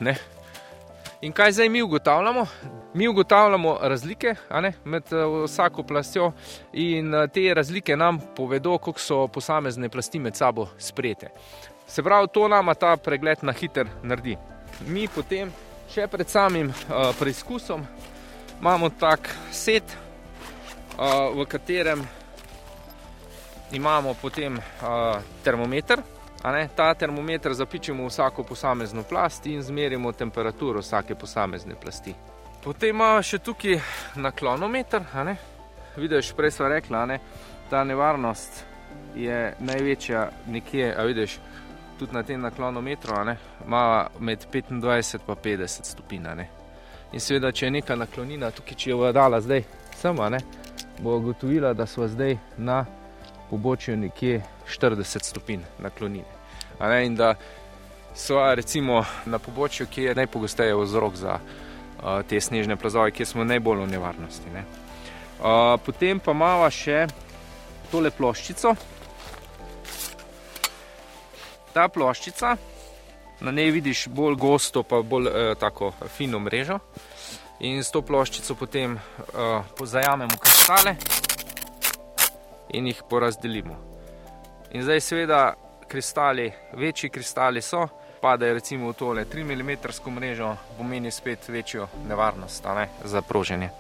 In 1.21 1.35
kaj 1.37 1.53
zdaj 1.53 1.69
mi 1.69 1.83
ugotavljamo? 1.83 2.47
Mi 2.95 3.09
ugotavljamo 3.09 3.79
razlike 3.81 4.35
ne, 4.51 4.73
med 4.85 5.03
uh, 5.13 5.45
vsako 5.45 5.83
plastjo, 5.83 6.33
in 6.73 7.15
uh, 7.15 7.31
te 7.31 7.55
razlike 7.55 7.97
nam 7.97 8.21
povedo, 8.37 8.79
kako 8.79 8.99
so 8.99 9.27
posamezne 9.29 9.89
plasti 9.89 10.19
med 10.19 10.37
sabo 10.37 10.67
sprejete. 10.79 11.29
Se 11.87 12.03
pravi, 12.03 12.29
to 12.35 12.49
nama 12.49 12.75
ta 12.75 12.97
pregled 12.97 13.39
na 13.43 13.53
hiter 13.53 13.87
naredi. 14.03 14.37
Mi 14.87 15.09
potem, 15.09 15.53
še 15.91 16.07
pred 16.11 16.29
samim 16.29 16.69
uh, 16.69 17.15
preizkusom, 17.19 17.87
imamo 18.61 18.91
tak 18.91 19.31
set, 19.53 19.97
v 21.35 21.45
katerem 21.49 22.03
imamo 23.73 24.15
potem 24.21 24.59
termometer. 25.45 26.03
Ta 26.77 26.95
termometer 26.95 27.55
zapičimo 27.55 28.07
vsako 28.07 28.43
posamezno 28.45 29.03
plast 29.03 29.47
in 29.47 29.63
zmerimo 29.63 30.13
temperaturo 30.13 30.81
vsake 30.81 31.15
posamezne 31.15 31.75
plasti. 31.81 32.15
Potem 32.61 32.91
imamo 32.93 33.23
še 33.25 33.39
tukaj 33.41 33.79
naklonometer. 34.21 35.07
Vidiš, 35.97 36.35
prej 36.37 36.51
smo 36.53 36.67
rekli, 36.69 36.93
da 36.93 37.17
ta 37.71 37.85
nevarnost 37.85 38.65
je 39.17 39.55
največja 39.65 40.27
nekje, 40.47 40.91
a 40.93 41.07
vidiš, 41.09 41.39
tudi 41.99 42.13
na 42.13 42.23
tem 42.23 42.41
naklonometru, 42.41 43.17
ima 43.65 44.09
med 44.19 44.45
25 44.53 44.73
in 44.73 44.83
50 44.83 45.89
stopinj. 45.89 46.27
In 47.13 47.21
seveda, 47.21 47.53
če 47.53 47.67
je 47.67 47.71
neka 47.79 47.97
naklonina 47.97 48.51
tukaj, 48.51 48.77
če 48.77 48.91
jo 48.91 49.07
je 49.07 49.13
dala 49.17 49.41
zdaj 49.41 49.65
sama, 49.97 50.29
bo 51.01 51.17
ugotovila, 51.17 51.73
da 51.73 51.87
smo 51.87 52.09
zdaj 52.09 52.37
na 52.59 52.85
pobočju 53.51 53.97
nekje 53.97 54.43
40 54.69 55.25
stopinj 55.33 55.65
naklonine. 55.79 56.29
In 57.05 57.17
da 57.17 57.35
so 58.15 58.37
recimo 58.55 59.01
na 59.25 59.39
pobočju, 59.39 59.87
ki 59.87 60.11
je 60.11 60.15
najpogosteje 60.15 60.77
vzrok 60.77 61.17
za 61.17 61.41
te 62.29 62.41
snežne 62.41 62.77
plazove, 62.77 63.13
kjer 63.13 63.29
smo 63.29 63.45
najbolj 63.45 63.85
v 63.85 63.91
nevarnosti. 63.91 64.53
Ne. 64.55 64.65
Potem 65.85 66.21
pa 66.21 66.33
imamo 66.37 66.69
še 66.71 67.07
tole 67.91 68.13
ploščico. 68.15 68.75
Ta 71.75 71.87
ploščica, 71.89 72.57
na 73.41 73.53
njej 73.53 73.71
vidiš 73.71 74.09
bolj 74.09 74.37
gosto, 74.37 74.83
pa 74.83 75.03
bolj 75.03 75.31
uh, 75.31 75.53
tako 75.59 75.93
fino 76.17 76.41
mrežo. 76.43 76.81
In 77.61 77.83
s 77.85 77.93
to 77.93 78.03
ploščico 78.03 78.57
potem 78.57 78.97
uh, 78.97 79.63
pozajamemo 79.77 80.39
kristale 80.41 80.97
in 82.75 82.87
jih 82.87 83.03
porazdelimo. 83.11 83.77
In 84.73 84.85
zdaj, 84.87 85.01
seveda, 85.03 85.41
kristali, 85.91 86.47
večji 86.79 87.11
kristali 87.11 87.63
so, 87.63 87.87
pade 88.21 88.53
recimo 88.55 88.91
v 88.91 88.95
tole 88.95 89.25
3 89.25 89.45
mm 89.45 89.71
mrežo, 90.15 90.57
pomeni 90.79 91.11
spet 91.11 91.49
večjo 91.49 91.89
nevarnost 92.09 92.65
ne, 92.65 92.89
za 93.05 93.23
proženje. 93.23 93.71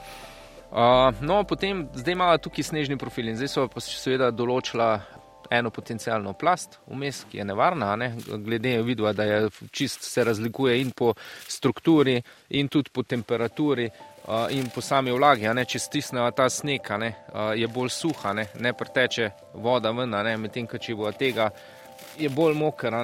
Uh, 0.70 1.14
no, 1.20 1.44
potem 1.44 1.88
zdaj 1.94 2.12
imajo 2.12 2.38
tukaj 2.38 2.64
snežni 2.64 2.96
profil 2.96 3.28
in 3.28 3.36
zdaj 3.36 3.48
so 3.48 3.64
pa 3.68 3.80
seveda 3.82 4.30
določila 4.30 5.00
eno 5.50 5.70
potencijalno 5.74 6.32
plast, 6.38 6.78
vmes, 6.86 7.24
ki 7.30 7.40
je 7.40 7.44
nevarna, 7.44 7.96
ne? 7.98 8.12
glede 8.38 8.76
na 8.76 8.84
vidu, 8.86 9.08
da 9.12 9.24
je 9.26 9.48
čist 9.74 10.06
se 10.06 10.24
razlikuje 10.24 10.76
in 10.80 10.92
po 10.94 11.14
strukturi, 11.48 12.22
in 12.50 12.68
tudi 12.68 12.90
po 12.94 13.02
temperaturi, 13.02 13.88
uh, 13.90 14.46
in 14.54 14.70
po 14.70 14.80
sami 14.80 15.10
vlagi. 15.10 15.50
Če 15.66 15.78
stisnejo 15.78 16.30
ta 16.30 16.46
sneg, 16.48 16.86
ne? 17.02 17.10
uh, 17.34 17.50
je 17.58 17.66
bolj 17.66 17.90
suha, 17.90 18.32
ne, 18.32 18.46
ne 18.60 18.72
preteče 18.72 19.30
voda 19.54 19.90
ven, 19.90 20.14
medtem 20.38 20.70
če 20.70 20.94
bo 20.94 21.10
tega, 21.10 21.50
je 22.18 22.30
bolj 22.30 22.54
moker. 22.54 23.02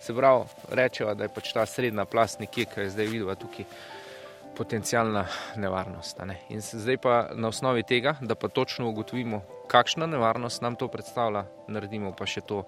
Se 0.00 0.14
pravi, 0.14 0.44
rečejo, 0.70 1.14
da 1.14 1.26
je 1.26 1.34
pač 1.34 1.52
ta 1.52 1.66
srednja 1.66 2.04
plast 2.04 2.40
nekje, 2.40 2.64
ki 2.70 2.80
je 2.80 2.90
zdaj 2.94 3.06
videla 3.10 3.34
tukaj 3.34 3.66
potencijalna 4.56 5.26
nevarnost. 5.56 6.18
Ne? 6.26 6.40
In 6.48 6.60
zdaj 6.60 6.96
pa 7.02 7.14
na 7.34 7.48
osnovi 7.48 7.82
tega, 7.82 8.16
da 8.20 8.34
pa 8.34 8.48
točno 8.48 8.88
ugotovimo, 8.88 9.42
kakšna 9.70 10.06
nevarnost 10.06 10.62
nam 10.62 10.76
to 10.76 10.88
predstavlja, 10.88 11.44
naredimo 11.68 12.12
pa 12.12 12.26
še 12.26 12.40
to 12.40 12.64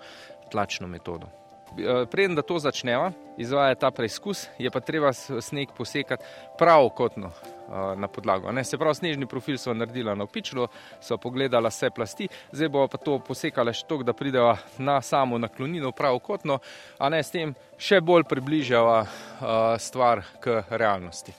tlačno 0.51 0.87
metodo. 0.87 1.31
Eh, 1.79 2.07
preden 2.11 2.43
to 2.43 2.59
začneva, 2.59 3.13
izvaja 3.39 3.75
ta 3.75 3.91
preizkus, 3.91 4.49
je 4.59 4.71
pa 4.71 4.81
treba 4.81 5.13
sneg 5.13 5.69
posekati 5.77 6.25
pravokotno 6.59 7.31
eh, 7.31 7.97
na 7.97 8.09
podlago. 8.09 8.53
Ne? 8.53 8.65
Se 8.65 8.79
pravi, 8.79 8.95
snežni 8.95 9.27
profil 9.27 9.59
so 9.59 9.75
naredili 9.75 10.17
na 10.17 10.25
opičlo, 10.25 10.67
so 11.01 11.19
pogledali 11.19 11.71
vse 11.71 11.91
plasti, 11.91 12.29
zdaj 12.53 12.69
bo 12.69 12.89
pa 12.89 12.99
to 12.99 13.19
posekali 13.19 13.75
še 13.75 13.87
tako, 13.87 14.03
da 14.03 14.13
pridejo 14.13 14.57
na 14.79 15.01
samo 15.03 15.39
naklonino 15.39 15.93
pravokotno, 15.93 16.59
a 16.99 17.09
ne 17.09 17.23
s 17.23 17.31
tem 17.31 17.55
še 17.79 18.01
bolj 18.01 18.27
približava 18.27 19.05
eh, 19.05 19.79
stvar 19.79 20.25
k 20.43 20.65
realnosti. 20.71 21.39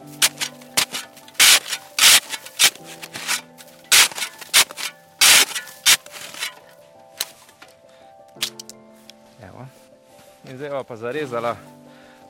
In 10.52 10.58
zdaj 10.58 10.84
pa 10.84 10.96
zarezala 10.96 11.56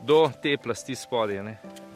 do 0.02 0.32
te 0.42 0.54
plasti 0.58 0.96
spodaj, 0.96 1.42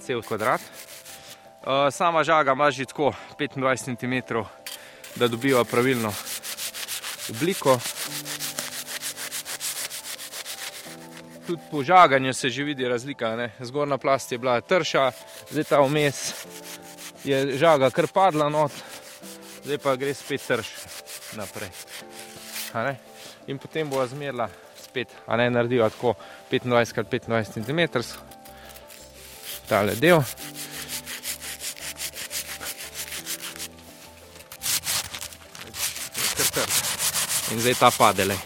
cel 0.01 0.23
kvadrat. 0.25 0.61
Uh, 0.61 1.89
sama 1.93 2.23
žaga 2.23 2.51
ima 2.51 2.71
že 2.71 2.85
tako 2.85 3.13
25 3.37 3.85
cm, 3.85 4.41
da 5.15 5.27
dobiva 5.27 5.63
pravilno 5.63 6.13
obliko. 7.29 7.79
Tudi 11.47 11.61
po 11.71 11.83
žaganju 11.83 12.33
se 12.33 12.49
že 12.49 12.63
vidi 12.63 12.87
razlika. 12.87 13.35
Ne? 13.35 13.51
Zgornja 13.59 13.97
plast 13.97 14.31
je 14.31 14.37
bila 14.37 14.61
trša, 14.61 15.11
zdaj 15.51 15.63
ta 15.63 15.81
vmes 15.81 16.33
je 17.23 17.57
žaga 17.57 17.89
kar 17.89 18.07
padla 18.07 18.49
not, 18.49 18.71
zdaj 19.63 19.77
pa 19.77 19.95
gre 19.95 20.13
spet 20.13 20.41
trš 20.47 20.67
naprej. 21.37 21.69
In 23.47 23.57
potem 23.57 23.89
bo 23.89 24.05
zmerla 24.07 24.64
spet, 24.95 25.07
a 25.27 25.37
ne 25.37 25.49
naredijo 25.49 25.89
tako 25.89 26.13
25x25 26.51 27.53
cm, 27.53 27.99
tale 29.67 29.95
del. 29.95 30.21
In 37.51 37.59
zdaj 37.59 37.73
ta 37.79 37.91
padele. 37.97 38.37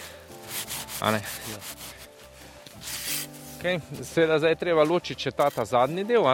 Okay. 3.60 3.80
Seveda 4.04 4.40
zdaj 4.40 4.56
treba 4.56 4.84
ločiti 4.84 5.30
še 5.30 5.32
ta 5.32 5.66
zadnji 5.66 6.04
del. 6.04 6.26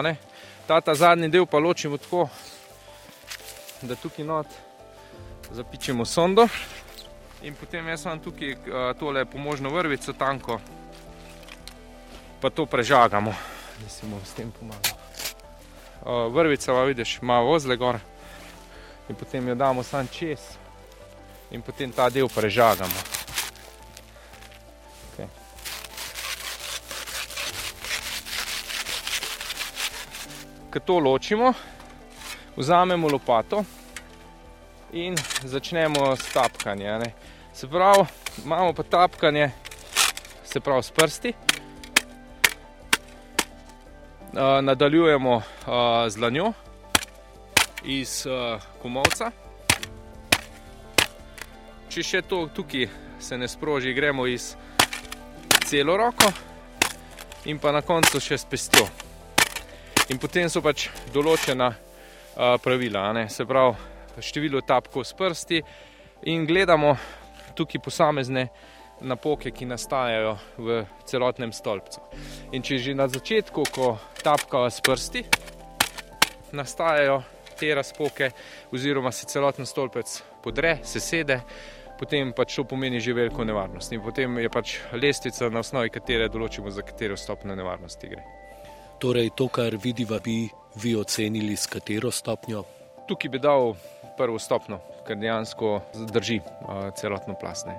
Ta 0.66 0.94
zadnji 0.94 1.28
del 1.28 1.46
pa 1.46 1.58
ločimo 1.58 1.98
tako, 2.00 2.28
da 3.82 3.94
tukaj 3.94 4.24
not 4.24 4.46
zapičemo 5.50 6.04
sondo. 6.04 6.48
In 7.46 7.54
potem 7.54 7.86
jaz 7.88 8.02
imam 8.04 8.18
tukaj 8.18 8.52
uh, 8.52 8.90
tole 8.98 9.22
pomožno 9.24 9.70
vrvico, 9.70 10.12
tanko, 10.12 10.58
pa 12.40 12.50
to 12.50 12.66
prežagamo, 12.66 13.30
da 13.78 13.88
si 13.88 14.02
bomo 14.02 14.18
s 14.24 14.34
tem 14.34 14.50
pomagali. 14.50 14.94
Uh, 16.02 16.26
vrvica, 16.34 16.74
vidiš, 16.82 17.18
ima 17.22 17.38
ozle 17.40 17.76
gor 17.76 17.98
in 19.08 19.14
potem 19.14 19.48
jo 19.48 19.54
damo 19.54 19.82
sam 19.82 20.08
čez 20.08 20.40
in 21.50 21.62
potem 21.62 21.92
ta 21.92 22.08
del 22.10 22.26
prežagamo. 22.28 22.98
Okay. 25.14 25.28
Ko 30.72 30.80
to 30.80 30.98
ločimo, 30.98 31.54
vzamemo 32.56 33.08
lopato 33.08 33.64
in 34.92 35.14
začnemo 35.44 36.16
s 36.16 36.26
tapkanjem. 36.34 37.25
Se 37.56 37.68
pravi, 37.68 38.04
imamo 38.44 38.72
pa 38.72 38.82
tapkanje, 38.82 39.50
se 40.44 40.60
pravi 40.60 40.82
s 40.82 40.90
prsti. 40.90 41.32
Uh, 44.32 44.62
nadaljujemo 44.62 45.36
uh, 45.36 45.42
z 46.08 46.20
lanjo 46.20 46.52
iz 47.84 48.26
uh, 48.26 48.60
komovca. 48.82 49.30
Če 51.88 52.02
še 52.02 52.22
to 52.28 52.44
tukaj 52.52 52.90
se 53.24 53.40
ne 53.40 53.48
sproži, 53.48 53.96
gremo 53.96 54.26
iz 54.28 54.52
celo 55.64 55.96
roko 55.96 56.28
in 57.48 57.56
pa 57.58 57.72
na 57.72 57.80
koncu 57.80 58.20
še 58.20 58.36
s 58.36 58.44
pestjo. 58.44 58.84
In 60.12 60.20
potem 60.20 60.52
so 60.52 60.60
pač 60.60 60.90
določena 61.08 61.72
uh, 61.72 62.58
pravila, 62.60 63.14
ne? 63.16 63.30
se 63.32 63.48
pravi 63.48 64.20
število 64.20 64.60
tapkov 64.60 65.08
s 65.08 65.16
prsti 65.16 65.64
in 66.28 66.44
gledamo, 66.44 66.98
tukaj 67.56 67.82
posamezne 67.82 68.48
napoke, 69.00 69.50
ki 69.50 69.66
nastajajo 69.68 70.36
v 70.56 70.82
celotnem 71.04 71.52
stolpcu. 71.52 72.00
In 72.56 72.64
če 72.64 72.78
že 72.78 72.94
na 72.96 73.08
začetku, 73.08 73.64
ko 73.72 73.96
tapkajo 74.22 74.70
s 74.70 74.80
prsti, 74.80 75.24
nastajajo 76.56 77.22
te 77.56 77.74
razpoke, 77.74 78.30
oziroma 78.72 79.12
se 79.12 79.26
celoten 79.26 79.66
stolpec 79.66 80.22
podre, 80.44 80.78
se 80.84 81.00
sede, 81.00 81.40
potem 81.98 82.32
pač 82.36 82.56
to 82.56 82.64
pomeni 82.64 83.00
že 83.00 83.14
veliko 83.16 83.44
nevarnost. 83.44 83.92
In 83.92 84.02
potem 84.04 84.38
je 84.38 84.50
pač 84.52 84.78
lestvica, 84.92 85.48
na 85.50 85.64
osnovi 85.64 85.92
katere 85.92 86.28
določimo, 86.28 86.70
za 86.70 86.84
katero 86.84 87.16
stopnjo 87.16 87.56
nevarnosti 87.56 88.12
gre. 88.12 88.24
Torej, 89.00 89.32
to, 89.36 89.48
kar 89.52 89.76
vidiva, 89.76 90.20
bi 90.24 90.46
vi 90.80 90.94
ocenili, 90.96 91.56
s 91.56 91.68
katero 91.68 92.10
stopnjo? 92.10 92.64
Tukaj 93.08 93.30
bi 93.30 93.38
dal 93.38 93.74
prvo 94.16 94.38
stopno, 94.38 94.80
ker 95.06 95.16
dejansko 95.16 95.80
drži 96.12 96.40
celotno 96.96 97.36
plasne. 97.40 97.76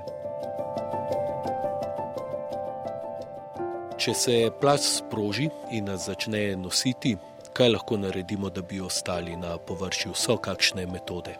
Če 3.97 4.13
se 4.13 4.35
plast 4.61 4.99
sproži 4.99 5.49
in 5.73 5.89
nas 5.89 6.05
začne 6.05 6.51
nositi, 6.55 7.15
kaj 7.57 7.71
lahko 7.73 7.97
naredimo, 7.97 8.51
da 8.53 8.61
bi 8.61 8.81
ostali 8.81 9.35
na 9.35 9.57
površju? 9.57 10.13
So 10.13 10.37
kakšne 10.37 10.85
metode? 10.85 11.33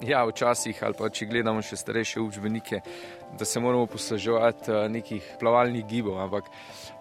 Ja, 0.00 0.24
včasih, 0.24 0.78
ali 0.82 0.96
pa 0.96 1.10
če 1.12 1.26
gledamo 1.28 1.60
še 1.60 1.76
starejše 1.76 2.22
učbenike, 2.24 2.78
da 3.36 3.44
se 3.44 3.60
moramo 3.60 3.84
posluževati 3.86 4.72
eh, 4.72 4.86
nekih 4.88 5.26
plavalnih 5.40 5.84
gibov. 5.86 6.16
Ampak 6.22 6.48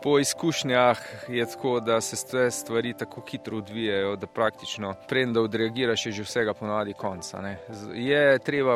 po 0.03 0.17
izkušnjah 0.19 0.99
je 1.31 1.45
tako, 1.45 1.77
da 1.79 2.01
se 2.01 2.19
te 2.27 2.49
stvari 2.51 2.93
tako 2.99 3.23
hitro 3.29 3.57
odvijajo, 3.63 4.17
da 4.19 4.27
praktično 4.27 4.93
preden 5.07 5.33
da 5.33 5.45
odreagiraš, 5.47 6.05
je 6.05 6.11
že 6.19 6.27
vsega 6.27 6.53
ponavadi 6.53 6.93
konca. 6.93 7.41
Ne. 7.41 7.55
Je 7.95 8.39
treba 8.39 8.75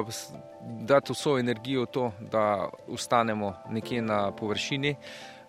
dati 0.62 1.12
vso 1.12 1.38
energijo 1.40 1.84
v 1.84 1.92
to, 1.92 2.12
da 2.20 2.70
ustanemo 2.88 3.54
nekje 3.70 4.02
na 4.02 4.32
površini. 4.32 4.96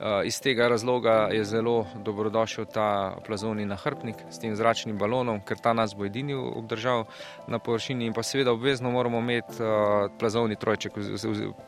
Eh, 0.01 0.27
iz 0.27 0.41
tega 0.41 0.69
razloga 0.69 1.29
je 1.33 1.45
zelo 1.45 1.87
dobrodošel 2.05 2.65
ta 2.65 3.17
plazovni 3.27 3.67
nahrbnik 3.67 4.17
s 4.31 4.39
tem 4.39 4.57
zračnim 4.57 4.99
balonom, 4.99 5.41
ker 5.41 5.59
ta 5.59 5.73
nas 5.73 5.95
bo 5.95 6.05
edini 6.05 6.35
obdržal 6.35 7.05
na 7.49 7.59
površini 7.59 8.07
in 8.07 8.13
pa 8.13 8.23
seveda 8.23 8.53
obvezno 8.53 8.91
moramo 8.91 9.19
imeti 9.19 9.63
eh, 9.63 10.09
plazovni 10.19 10.57
trojček, 10.57 10.93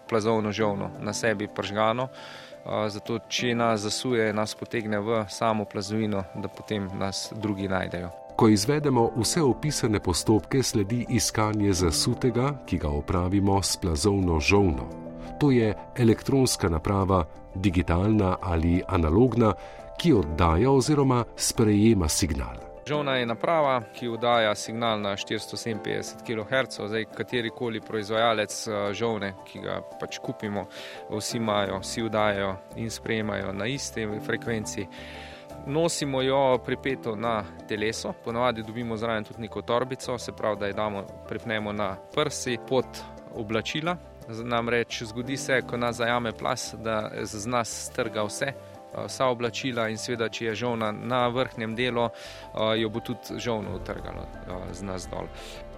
plazovno 0.09 0.53
žovno 0.53 0.91
na 1.01 1.13
sebi 1.13 1.49
pržgano, 1.49 2.09
eh, 2.09 2.89
zato 2.89 3.19
če 3.29 3.55
nas 3.55 3.81
zasuje, 3.81 4.33
nas 4.33 4.55
potegne 4.55 5.01
v 5.01 5.25
samo 5.29 5.65
plazovino, 5.65 6.25
da 6.35 6.49
potem 6.49 6.91
nas 6.99 7.33
drugi 7.37 7.69
najdejo. 7.69 8.11
Ko 8.37 8.49
izvedemo 8.49 9.11
vse 9.17 9.43
opisane 9.43 10.01
postopke, 10.01 10.63
sledi 10.63 11.07
iskanje 11.09 11.73
zasutega, 11.73 12.55
ki 12.67 12.79
ga 12.79 12.89
opravimo 12.89 13.63
s 13.63 13.77
plazovno 13.77 14.41
žovno 14.41 15.06
to 15.39 15.51
je 15.51 15.75
elektronska 15.97 16.69
naprava, 16.69 17.25
digitalna 17.55 18.37
ali 18.43 18.83
analogna, 18.89 19.55
ki 19.99 20.13
oddaja 20.13 20.71
oziroma 20.71 21.25
sprejema 21.37 22.09
signal. 22.09 22.67
Žona 22.87 23.17
je 23.17 23.27
naprava, 23.27 23.81
ki 23.95 24.09
vdaja 24.09 24.55
signal 24.55 25.01
na 25.01 25.17
457 25.17 26.23
kHz, 26.27 26.87
zdaj 26.87 27.05
katerikoli 27.05 27.81
proizvajalec 27.81 28.67
eh, 28.69 28.93
žovne, 28.95 29.33
ki 29.45 29.61
ga 29.65 29.81
pač 30.01 30.21
kupimo, 30.23 30.69
vsi 31.11 31.41
imajo, 31.41 31.81
vsi 31.83 32.03
vdajajo 32.07 32.53
in 32.77 32.91
sprejemajo 32.91 33.53
na 33.53 33.67
isti 33.67 34.07
frekvenci. 34.27 34.87
Nosimo 35.67 36.23
jo 36.23 36.59
pripeto 36.65 37.17
na 37.17 37.45
teleso, 37.69 38.13
ponovadi 38.25 38.63
dobimo 38.63 38.97
zraven 38.97 39.25
tudi 39.25 39.41
neko 39.41 39.63
torbico, 39.63 40.19
se 40.19 40.33
pravi, 40.33 40.61
da 40.61 40.67
jo 40.67 40.73
damo, 40.73 41.03
pripnemo 41.29 41.73
na 41.73 41.97
prsi 42.15 42.59
pod 42.69 42.87
oblačila. 43.35 43.97
Namreč 44.29 45.03
zgodi 45.03 45.37
se, 45.37 45.61
ko 45.63 45.77
nas 45.77 45.97
zajame 45.97 46.33
plas, 46.33 46.75
da 46.79 47.11
z 47.23 47.47
nas 47.47 47.71
strga 47.91 48.25
vse, 48.27 48.53
vsa 49.07 49.27
oblačila 49.27 49.89
in 49.89 49.99
seveda, 49.99 50.29
če 50.29 50.45
je 50.45 50.55
žovna 50.55 50.91
na 50.93 51.27
vrhnjem 51.29 51.77
delu, 51.77 52.09
jo 52.77 52.91
bo 52.91 53.01
tudi 53.01 53.39
žovno 53.39 53.77
utrgalo 53.77 54.27
z 54.73 54.83
nas 54.83 55.09
dol. 55.11 55.29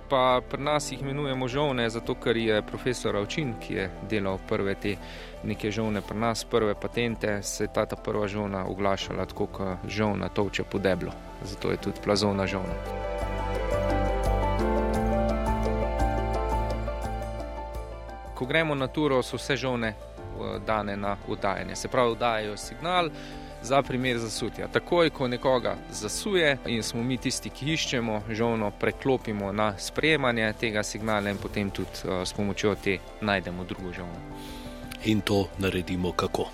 Pa 0.08 0.40
pri 0.40 0.62
nas 0.62 0.92
jih 0.92 1.02
imenujemo 1.02 1.48
žovne, 1.48 1.90
zato 1.90 2.14
ker 2.14 2.36
je 2.36 2.62
profesor 2.62 3.16
Avčin, 3.16 3.52
ki 3.60 3.74
je 3.74 3.90
delal 4.08 4.38
prve 4.48 4.74
te 4.74 4.94
neke 5.44 5.70
žovne 5.70 6.00
pri 6.00 6.16
nas, 6.16 6.44
prve 6.48 6.74
patente, 6.74 7.42
se 7.42 7.64
je 7.64 7.72
ta, 7.74 7.84
ta 7.86 7.96
prva 7.96 8.28
žovna 8.28 8.64
oglašala 8.64 9.26
tako, 9.28 9.46
kot 9.46 9.84
žovna 9.88 10.28
tovče 10.28 10.64
po 10.64 10.78
deblu. 10.78 11.12
Zato 11.44 11.70
je 11.70 11.76
tudi 11.76 12.00
plazovna 12.04 12.46
žovna. 12.46 13.17
Ko 18.38 18.46
gremo 18.46 18.74
na 18.74 18.86
turo, 18.86 19.22
so 19.22 19.36
vse 19.36 19.56
žovne 19.56 19.94
dane 20.66 20.96
na 20.96 21.16
udajanje. 21.28 21.76
Se 21.76 21.88
pravi, 21.88 22.16
dajo 22.16 22.56
signal 22.56 23.10
za 23.62 23.82
primer 23.82 24.18
zasutja. 24.18 24.68
Takoj, 24.68 25.10
ko 25.10 25.28
nekoga 25.28 25.74
zasuje 25.90 26.58
in 26.66 26.82
smo 26.82 27.02
mi 27.02 27.16
tisti, 27.18 27.50
ki 27.50 27.72
iščemo 27.72 28.20
žovno, 28.30 28.70
preklopimo 28.70 29.52
na 29.52 29.72
sprejemanje 29.78 30.52
tega 30.60 30.82
signala 30.82 31.30
in 31.30 31.36
potem 31.42 31.70
tudi 31.70 31.90
s 32.24 32.32
pomočjo 32.32 32.74
te 32.84 32.98
najdemo 33.20 33.64
drugo 33.64 33.92
žovno. 33.92 34.20
In 35.04 35.20
to 35.20 35.48
naredimo 35.58 36.12
kako? 36.12 36.46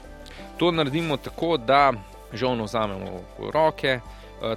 To 0.57 0.71
naredimo 0.71 1.17
tako, 1.17 1.57
da 1.57 1.93
žovno 2.33 2.65
vzamemo 2.65 3.21
v 3.39 3.51
roke. 3.51 4.01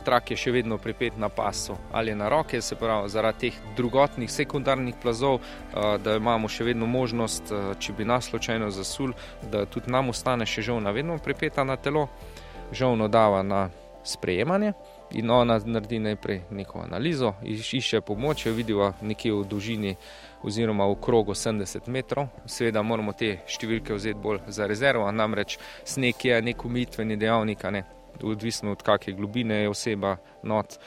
Trak 0.05 0.31
je 0.31 0.37
še 0.37 0.51
vedno 0.51 0.77
pripet 0.77 1.17
na 1.17 1.29
pasu 1.29 1.77
ali 1.91 2.15
na 2.15 2.29
roke, 2.29 2.61
se 2.61 2.75
pravi, 2.75 3.09
zaradi 3.09 3.49
teh 3.49 3.59
drugotnih 3.77 4.31
sekundarnih 4.31 4.95
plazov, 5.01 5.39
da 6.03 6.15
imamo 6.17 6.49
še 6.51 6.67
vedno 6.67 6.85
možnost, 6.85 7.53
če 7.79 7.93
bi 7.93 8.05
nas 8.05 8.29
slučajno 8.29 8.69
zasul, 8.71 9.13
da 9.51 9.65
tudi 9.65 9.91
nam 9.91 10.09
ostane 10.09 10.45
še 10.45 10.61
žovna 10.61 10.91
vedno 10.91 11.17
pripeta 11.23 11.63
na 11.63 11.77
telo. 11.77 12.07
Žovno 12.71 13.07
dava 13.07 13.43
na 13.47 13.69
sprejemanje 14.03 14.73
in 15.11 15.31
ona 15.31 15.59
naredi 15.65 15.99
najprej 15.99 16.41
neko 16.51 16.79
analizo, 16.79 17.33
išče 17.43 18.01
pomoč, 18.01 18.45
jo 18.45 18.53
vidimo 18.53 18.93
nekje 19.01 19.33
v 19.33 19.43
dolžini 19.47 19.95
oziroma 20.43 20.87
v 20.87 20.95
krogu 21.01 21.31
70 21.31 21.87
metrov. 21.87 22.27
Seveda 22.45 22.83
moramo 22.83 23.13
te 23.13 23.37
številke 23.47 23.95
vzeti 23.95 24.19
bolj 24.19 24.43
za 24.47 24.67
rezervo, 24.67 25.11
namreč 25.11 25.57
sneg 25.85 26.25
je 26.25 26.41
nek 26.41 26.65
umitveni 26.65 27.17
dejavnik, 27.17 27.63
ne? 27.71 27.96
Odvisno 28.23 28.71
od 28.71 28.81
kakšne 28.83 29.13
globine 29.13 29.61
je 29.61 29.69
oseba 29.69 30.17
not. 30.43 30.79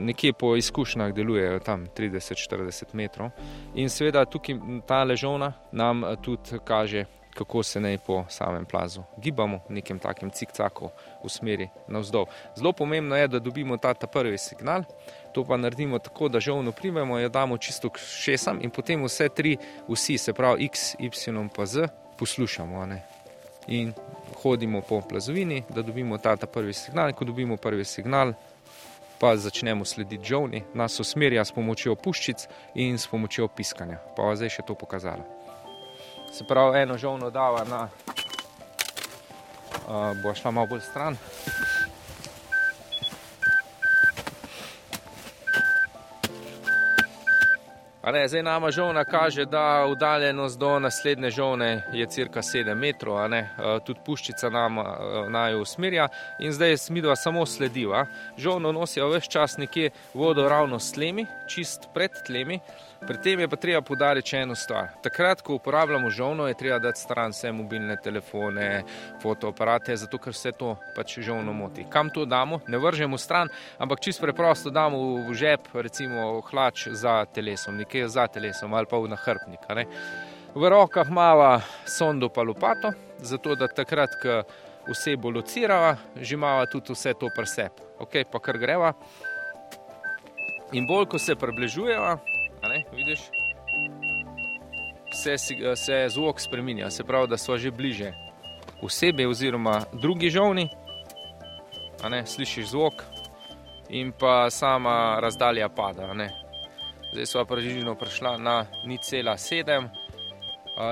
Nekje 0.00 0.32
po 0.32 0.54
izkušnjah 0.56 1.12
delujejo 1.12 1.58
tam 1.60 1.86
30-40 1.96 2.94
metrov. 2.94 3.30
In 3.74 3.90
seveda 3.92 4.24
tukaj 4.24 4.56
ta 4.88 5.02
ležovna 5.04 5.52
nam 5.72 6.02
tudi 6.24 6.58
kaže, 6.64 7.04
kako 7.36 7.62
se 7.62 7.80
naj 7.80 7.98
po 7.98 8.24
samem 8.28 8.64
plazu 8.64 9.02
gibamo, 9.18 9.60
v 9.68 9.72
nekem 9.72 9.98
takem 9.98 10.30
cikcaku 10.30 10.88
v 11.24 11.28
smeri 11.28 11.68
navzdol. 11.88 12.26
Zelo 12.56 12.72
pomembno 12.72 13.16
je, 13.16 13.28
da 13.28 13.38
dobimo 13.38 13.76
ta, 13.76 13.94
ta 13.94 14.06
prvi 14.06 14.38
signal. 14.38 14.84
To 15.34 15.44
pa 15.44 15.56
naredimo 15.56 15.98
tako, 15.98 16.28
da 16.28 16.40
žovno 16.40 16.72
primemo, 16.72 17.18
jo 17.18 17.28
damo 17.28 17.58
čisto 17.58 17.90
k 17.90 18.00
šesam 18.00 18.62
in 18.62 18.70
potem 18.70 19.04
vse 19.04 19.28
tri, 19.28 19.56
vsi, 19.88 20.18
se 20.18 20.32
pravi 20.32 20.64
X, 20.64 20.96
Y 20.98 21.12
pa 21.56 21.66
Z, 21.66 21.88
poslušamo. 22.18 22.86
Ne? 22.86 23.02
In 23.68 23.92
hodimo 24.42 24.80
po 24.80 25.00
plazovini, 25.00 25.64
da 25.68 25.82
dobimo 25.82 26.18
ta, 26.18 26.36
ta 26.36 26.46
prvi 26.46 26.72
signal. 26.72 27.12
Ko 27.12 27.24
dobimo 27.24 27.56
prvi 27.56 27.84
signal, 27.84 28.32
pa 29.18 29.36
začnemo 29.36 29.84
slediti 29.84 30.24
žovni, 30.24 30.64
nas 30.74 31.00
usmerja 31.00 31.44
s 31.44 31.52
pomočjo 31.52 31.94
puščic 31.94 32.48
in 32.74 32.98
s 32.98 33.06
pomočjo 33.06 33.48
piskanja. 33.48 33.98
Pa 34.16 34.34
zdaj 34.36 34.58
še 34.58 34.66
to 34.66 34.74
pokazala. 34.74 35.24
Se 36.32 36.44
pravi, 36.44 36.82
eno 36.82 36.98
žovno 36.98 37.30
dava 37.30 37.64
na, 37.64 37.88
uh, 39.86 40.12
bo 40.22 40.34
šla 40.34 40.50
malo 40.50 40.66
bolj 40.74 40.84
stran. 40.90 41.16
Ne, 48.12 48.28
zdaj 48.28 48.42
nama 48.42 48.70
žovna 48.70 49.04
kaže, 49.04 49.44
da 49.44 49.86
udaljenost 49.90 50.58
do 50.58 50.78
naslednje 50.78 51.30
žovne 51.30 51.82
je 51.92 52.06
cirka 52.06 52.42
7 52.42 52.74
metrov, 52.74 53.18
tudi 53.86 54.00
puščica 54.06 54.50
nam 54.50 54.78
naj 55.28 55.54
usmerja 55.58 56.08
in 56.38 56.52
zdaj 56.52 56.76
smidva 56.76 57.16
samo 57.16 57.46
slediva. 57.46 58.06
Žovno 58.38 58.72
nosijo 58.72 59.08
več 59.10 59.26
čas 59.28 59.58
nekje 59.58 59.90
vodo 60.14 60.48
ravno 60.48 60.78
s 60.78 60.92
tlemi, 60.92 61.26
čist 61.50 61.88
pred 61.94 62.14
tlemi. 62.26 62.60
Pri 63.06 63.18
tem 63.22 63.40
je 63.40 63.48
pa 63.48 63.56
treba 63.60 63.82
podariti 63.84 64.32
še 64.32 64.40
eno 64.46 64.54
stvar. 64.56 64.94
Takrat, 65.04 65.42
ko 65.44 65.58
uporabljamo 65.58 66.10
žovno, 66.10 66.46
je 66.48 66.56
treba 66.56 66.78
dati 66.80 67.00
stran 67.00 67.34
vse 67.34 67.52
mobilne 67.52 67.96
telefone, 68.02 68.84
fotoaparate, 69.22 69.96
zato 69.96 70.18
ker 70.18 70.32
vse 70.32 70.54
to 70.56 70.72
pač 70.96 71.18
žovno 71.20 71.52
moti. 71.52 71.84
Kam 71.90 72.10
to 72.10 72.24
damo? 72.24 72.60
Ne 72.68 72.80
vržemo 72.80 73.18
stran, 73.18 73.52
ampak 73.78 74.00
čisto 74.00 74.24
preprosto 74.24 74.72
damo 74.72 75.20
v 75.28 75.34
žep, 75.36 75.68
recimo 75.74 76.40
hlač 76.50 76.88
za 76.96 77.24
telesom, 77.28 77.76
nekje 77.76 78.08
za 78.08 78.26
telesom 78.32 78.74
ali 78.74 78.88
pa 78.88 78.98
v 78.98 79.12
nahrbnik. 79.12 79.68
V 80.56 80.70
rokah 80.72 81.10
mava 81.12 81.60
sondo 81.84 82.30
pa 82.32 82.42
lopato, 82.42 82.94
zato 83.20 83.54
da 83.54 83.68
takrat, 83.68 84.16
ko 84.22 84.40
osebo 84.88 85.30
locirava, 85.30 85.96
že 86.16 86.34
imava 86.34 86.66
tudi 86.66 86.94
vse 86.94 87.12
to 87.14 87.28
presep. 87.34 87.82
Ok, 87.98 88.24
pa 88.30 88.40
kar 88.40 88.58
greva. 88.58 88.94
In 90.72 90.86
bolj, 90.86 91.06
ko 91.12 91.18
se 91.18 91.36
približujeva, 91.38 92.16
Ne, 92.76 92.84
vidiš, 92.92 93.20
se, 95.12 95.38
se 95.76 96.06
zvok 96.08 96.40
spremenja, 96.40 96.90
se 96.90 97.04
pravi, 97.04 97.28
da 97.28 97.36
smo 97.36 97.56
že 97.56 97.70
bliže 97.70 98.12
osebi 98.82 99.26
oziroma 99.26 99.80
drugi 99.92 100.30
žovni. 100.30 100.68
Ne, 102.10 102.26
slišiš 102.26 102.66
zvok 102.66 103.02
in 103.88 104.12
pa 104.12 104.50
sama 104.50 105.18
razdalja 105.20 105.68
pada. 105.68 106.14
Ne. 106.14 106.28
Zdaj 107.12 107.26
smo 107.26 107.44
približno 107.44 107.94
prišla 107.94 108.36
na 108.36 108.66
ni 108.84 108.98
cela 108.98 109.38
sedem 109.38 109.88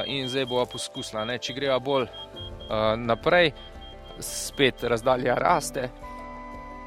in 0.07 0.29
zdaj 0.29 0.47
bomo 0.47 0.65
poskusila. 0.67 1.39
Če 1.39 1.53
greva 1.53 1.79
bolj 1.79 2.09
naprej, 2.97 3.53
spet 4.21 4.83
razdalja 4.83 5.35
raste, 5.35 5.91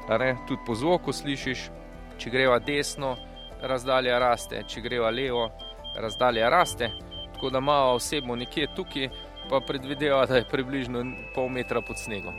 ne, 0.08 0.36
tudi 0.48 0.62
po 0.66 0.74
zvoku 0.74 1.12
slišiš, 1.12 1.70
če 2.18 2.30
greva 2.30 2.58
desno 2.58 3.14
razdalja 3.62 4.18
raste, 4.18 4.62
če 4.68 4.80
greva 4.80 5.10
levo, 5.10 5.48
razdalja 5.96 6.48
raste. 6.48 6.90
Tako 7.34 7.50
da 7.50 7.58
imamo 7.58 7.94
osebo 7.94 8.36
nekje 8.36 8.66
tukaj, 8.76 9.08
pa 9.50 9.60
predvideva, 9.60 10.26
da 10.26 10.36
je 10.36 10.48
približno 10.50 11.04
pol 11.34 11.48
metra 11.48 11.80
pod 11.80 11.98
snegom. 11.98 12.34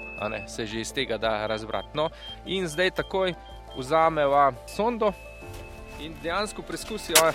Se 0.48 0.66
že 0.66 0.80
iz 0.80 0.94
tega 0.94 1.18
da 1.18 1.48
razbrati. 1.48 1.88
No, 1.94 2.10
in 2.46 2.68
zdaj 2.68 2.92
takoj 2.92 3.34
vzameva 3.78 4.52
sondo 4.68 5.14
in 6.00 6.14
dejansko 6.24 6.62
preizkusijo, 6.62 7.32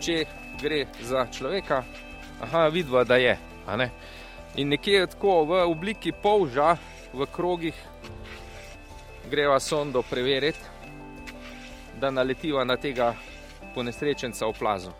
če 0.00 0.24
gre 0.60 0.86
za 1.02 1.26
človeka. 1.32 1.82
Aha, 2.42 2.68
vidva, 2.68 3.04
da 3.04 3.16
je. 3.16 3.38
In 4.56 4.68
nekje 4.68 5.06
tako 5.06 5.44
v 5.44 5.64
obliki 5.64 6.12
polža, 6.12 6.76
v 7.12 7.26
krogih, 7.32 7.74
greva 9.30 9.58
sondo 9.60 10.02
preveriti 10.02 10.73
da 12.04 12.10
naletiva 12.10 12.64
na 12.64 12.76
tega 12.76 13.14
ponesrečenca 13.74 14.46
v 14.46 14.52
plazu. 14.58 14.90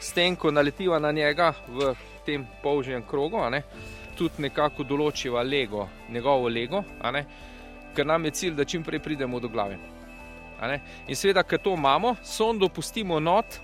S 0.00 0.10
tem, 0.12 0.36
ko 0.36 0.50
naletiva 0.50 0.98
na 0.98 1.12
njega 1.12 1.52
v 1.68 1.94
tem 2.26 2.46
polžjem 2.62 3.02
krogu, 3.06 3.38
ne, 3.50 3.62
tudi 4.18 4.42
nekako 4.42 4.82
določiva 4.82 5.42
lego, 5.42 5.86
njegovo 6.10 6.48
lego, 6.48 6.82
ne, 7.12 7.24
ker 7.94 8.06
nam 8.06 8.24
je 8.24 8.30
cilj, 8.30 8.56
da 8.58 8.64
čim 8.64 8.82
prej 8.82 8.98
pridemo 8.98 9.40
do 9.40 9.48
glave. 9.48 9.78
In 11.06 11.14
seveda, 11.14 11.44
ker 11.46 11.62
to 11.62 11.76
imamo, 11.78 12.16
sondo 12.22 12.68
pustimo 12.68 13.20
not, 13.20 13.60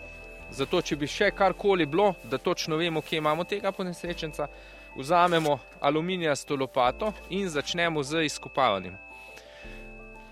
zato 0.50 0.82
če 0.82 0.96
bi 0.96 1.10
še 1.10 1.32
karkoli 1.34 1.86
bilo, 1.86 2.12
da 2.30 2.38
točno 2.38 2.78
vemo, 2.78 3.02
kje 3.02 3.18
imamo 3.18 3.44
tega 3.44 3.72
ponesrečenca, 3.72 4.46
vzamemo 4.94 5.58
aluminijasto 5.80 6.54
lopato 6.56 7.10
in 7.30 7.48
začnemo 7.50 8.02
z 8.02 8.22
izkopavanjem. 8.30 8.94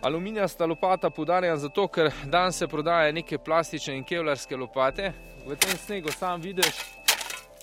Aluminijasta 0.03 0.67
lopata 0.67 1.11
podarjam 1.11 1.57
zato, 1.57 1.87
ker 1.89 2.11
danes 2.25 2.57
se 2.59 2.67
prodaja 2.67 3.13
neke 3.13 3.39
plastične 3.39 3.95
in 3.97 4.05
kevlarske 4.05 4.57
lopate. 4.57 5.13
V 5.47 5.55
tem 5.57 5.77
snegu 5.79 6.11
sam 6.11 6.41
vidiš, 6.43 6.81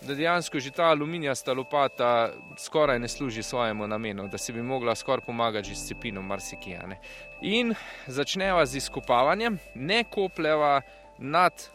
da 0.08 0.15
dejansko 0.15 0.60
že 0.60 0.71
ta 0.71 0.88
aluminijasta 0.93 1.54
lopata 1.54 2.32
skoraj 2.58 2.99
ne 2.99 3.08
služi 3.08 3.43
svojemu 3.43 3.88
namenu, 3.88 4.28
da 4.28 4.38
se 4.38 4.54
bi 4.54 4.62
mogla 4.62 4.95
skoraj 4.95 5.25
pomagati 5.25 5.75
z 5.75 5.88
cepinom 5.88 6.25
marsikijane. 6.25 6.99
In 7.41 7.75
začneva 8.08 8.65
z 8.65 8.75
izkopavanjem, 8.75 9.60
ne 9.75 10.04
kopleva 10.04 10.82
nad 11.17 11.69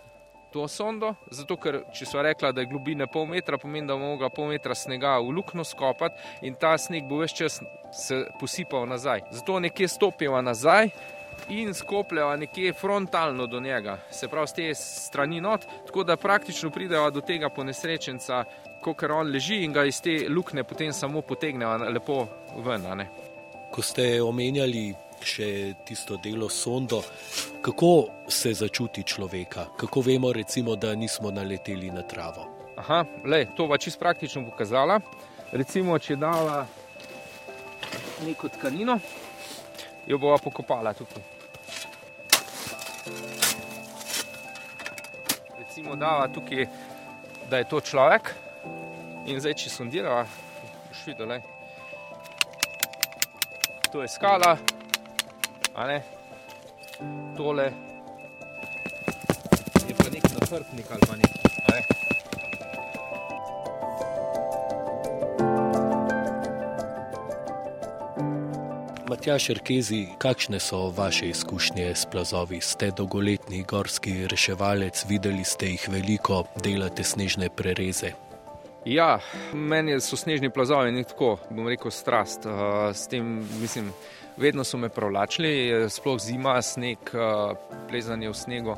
to 0.54 0.68
sondo, 0.70 1.14
zato 1.34 1.56
ker 1.58 1.80
če 1.94 2.06
so 2.06 2.22
rekla, 2.22 2.52
da 2.54 2.62
je 2.62 2.70
globina 2.70 3.08
pol 3.10 3.26
metra, 3.26 3.58
pomeni, 3.58 3.88
da 3.88 3.96
bomo 3.96 4.12
mogla 4.12 4.30
pol 4.30 4.52
metra 4.52 4.76
snega 4.78 5.16
v 5.18 5.32
luknjo 5.34 5.64
skopati 5.66 6.46
in 6.46 6.54
ta 6.60 6.76
sneg 6.78 7.08
bo 7.10 7.18
več 7.24 7.34
čas 7.40 7.58
se 7.94 8.20
posipal 8.38 8.86
nazaj. 8.86 9.26
Zato 9.34 9.58
nekje 9.66 9.90
stopiva 9.90 10.42
nazaj. 10.42 10.92
In 11.50 11.72
skopljava 11.74 12.36
nekje 12.38 12.72
frontalno 12.78 13.48
do 13.50 13.58
njega, 13.60 13.96
se 14.14 14.28
pravi, 14.30 14.48
z 14.48 14.54
te 14.54 14.66
strani 14.78 15.40
not, 15.42 15.64
tako 15.86 16.04
da 16.06 16.16
praktično 16.16 16.70
prideva 16.70 17.10
do 17.10 17.20
tega 17.20 17.50
ponesrečenca, 17.50 18.44
ko 18.80 18.94
kar 18.94 19.12
on 19.12 19.32
leži 19.34 19.64
in 19.66 19.74
ga 19.74 19.82
iz 19.84 19.98
te 20.00 20.14
luknje 20.30 20.62
potem 20.64 20.92
samo 20.94 21.24
potegneva 21.26 21.90
lepo 21.90 22.20
ven. 22.62 22.86
Ko 23.74 23.82
ste 23.82 24.22
omenjali 24.22 24.92
še 25.26 25.48
tisto 25.84 26.20
delo 26.22 26.48
sondo. 26.48 27.02
Kako 27.64 28.06
se 28.28 28.54
začuti 28.54 29.02
človeka, 29.02 29.66
kako 29.76 30.00
vemo, 30.00 30.32
recimo, 30.32 30.76
da 30.76 30.94
nismo 30.94 31.30
naleteli 31.30 31.90
na 31.90 32.02
travo? 32.02 32.44
Aha, 32.76 33.04
le, 33.24 33.46
to 33.56 33.66
bo 33.66 33.76
čisto 33.76 33.98
praktično 33.98 34.44
pokazala. 34.50 35.00
Recimo, 35.52 35.98
če 35.98 36.16
dava 36.16 36.66
neko 38.26 38.48
tkanino, 38.48 38.98
jo 40.06 40.18
bova 40.18 40.36
pokopala 40.44 40.92
tukaj. 40.92 41.22
Recimo, 45.58 45.96
dava 45.96 46.28
tukaj, 46.28 46.66
da 47.50 47.62
je 47.62 47.68
to 47.68 47.80
človek, 47.80 48.34
in 49.26 49.40
zdaj, 49.40 49.56
če 49.64 49.70
sondirava, 49.70 50.26
boš 50.90 51.06
videl, 51.06 51.38
to 53.92 54.02
je 54.02 54.08
skala 54.08 54.58
a 55.74 55.86
ne. 55.86 56.13
Tole 57.36 57.72
je 59.88 59.94
pa 59.94 60.04
nek 60.12 60.22
nahrbnik 60.40 60.86
ali 60.90 61.00
pa 61.08 61.16
nekaj. 61.16 61.50
Ne? 61.70 61.80
Matjaš 69.08 69.50
Erkezi, 69.50 70.06
kakšne 70.18 70.60
so 70.60 70.88
vaše 70.96 71.28
izkušnje 71.28 71.94
s 71.94 72.06
plazovi? 72.06 72.60
Ste 72.60 72.90
dolgoletni 72.90 73.62
gorski 73.62 74.26
reševalec, 74.26 75.04
videli 75.08 75.44
ste 75.44 75.66
jih 75.66 75.88
veliko, 75.88 76.44
delate 76.62 77.04
snežne 77.04 77.48
prereze. 77.48 78.12
Ja, 78.84 79.20
meni 79.52 80.00
so 80.00 80.16
snežni 80.16 80.50
plazovi 80.50 80.92
nek 80.92 81.08
tako, 81.12 81.38
bom 81.50 81.68
rekel, 81.68 81.90
strast. 81.90 82.46
Uh, 82.46 82.92
s 82.92 83.08
tem, 83.08 83.48
mislim, 83.60 83.92
vedno 84.36 84.64
so 84.64 84.78
me 84.78 84.88
privlačili, 84.88 85.86
sploh 85.90 86.20
zima, 86.20 86.62
sneg, 86.62 86.98
eh, 87.14 87.54
plezanje 87.88 88.28
v 88.28 88.34
snegu. 88.34 88.76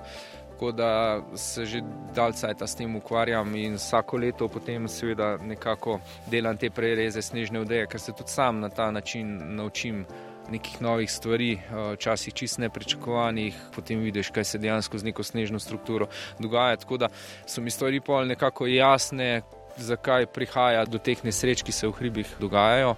Tako 0.51 0.73
da 0.73 1.21
se 1.35 1.67
že 1.67 1.83
dalce 2.15 2.55
ta 2.59 2.67
s 2.67 2.75
tem 2.75 2.97
ukvarjam 2.97 3.55
in 3.57 3.75
vsako 3.75 4.17
leto 4.17 4.49
potem 4.49 4.89
seveda 4.89 5.37
nekako 5.37 6.01
delam 6.31 6.57
te 6.57 6.71
prereze 6.71 7.23
snežne 7.23 7.61
vdeje, 7.61 7.87
ker 7.87 8.01
se 8.01 8.13
tudi 8.13 8.31
sam 8.31 8.61
na 8.61 8.69
ta 8.69 8.91
način 8.91 9.57
naučim 9.57 10.07
nekih 10.51 10.83
novih 10.83 11.13
stvari, 11.13 11.53
eh, 11.53 11.93
včasih 11.95 12.35
čist 12.35 12.59
nepričakovanih, 12.59 13.55
potem 13.75 14.01
vidiš, 14.01 14.31
kaj 14.31 14.45
se 14.45 14.59
dejansko 14.59 14.99
z 14.99 15.05
neko 15.05 15.23
snežno 15.23 15.59
strukturo 15.59 16.07
dogaja. 16.39 16.77
Tako 16.77 16.97
da 16.97 17.09
so 17.47 17.61
mi 17.61 17.71
stvari 17.71 18.01
pol 18.01 18.27
nekako 18.27 18.67
jasne, 18.67 19.43
zakaj 19.77 20.27
prihaja 20.27 20.85
do 20.85 20.99
teh 20.99 21.25
nesreč, 21.25 21.63
ki 21.63 21.73
se 21.73 21.87
v 21.87 21.93
hribih 21.93 22.37
dogajajo. 22.41 22.97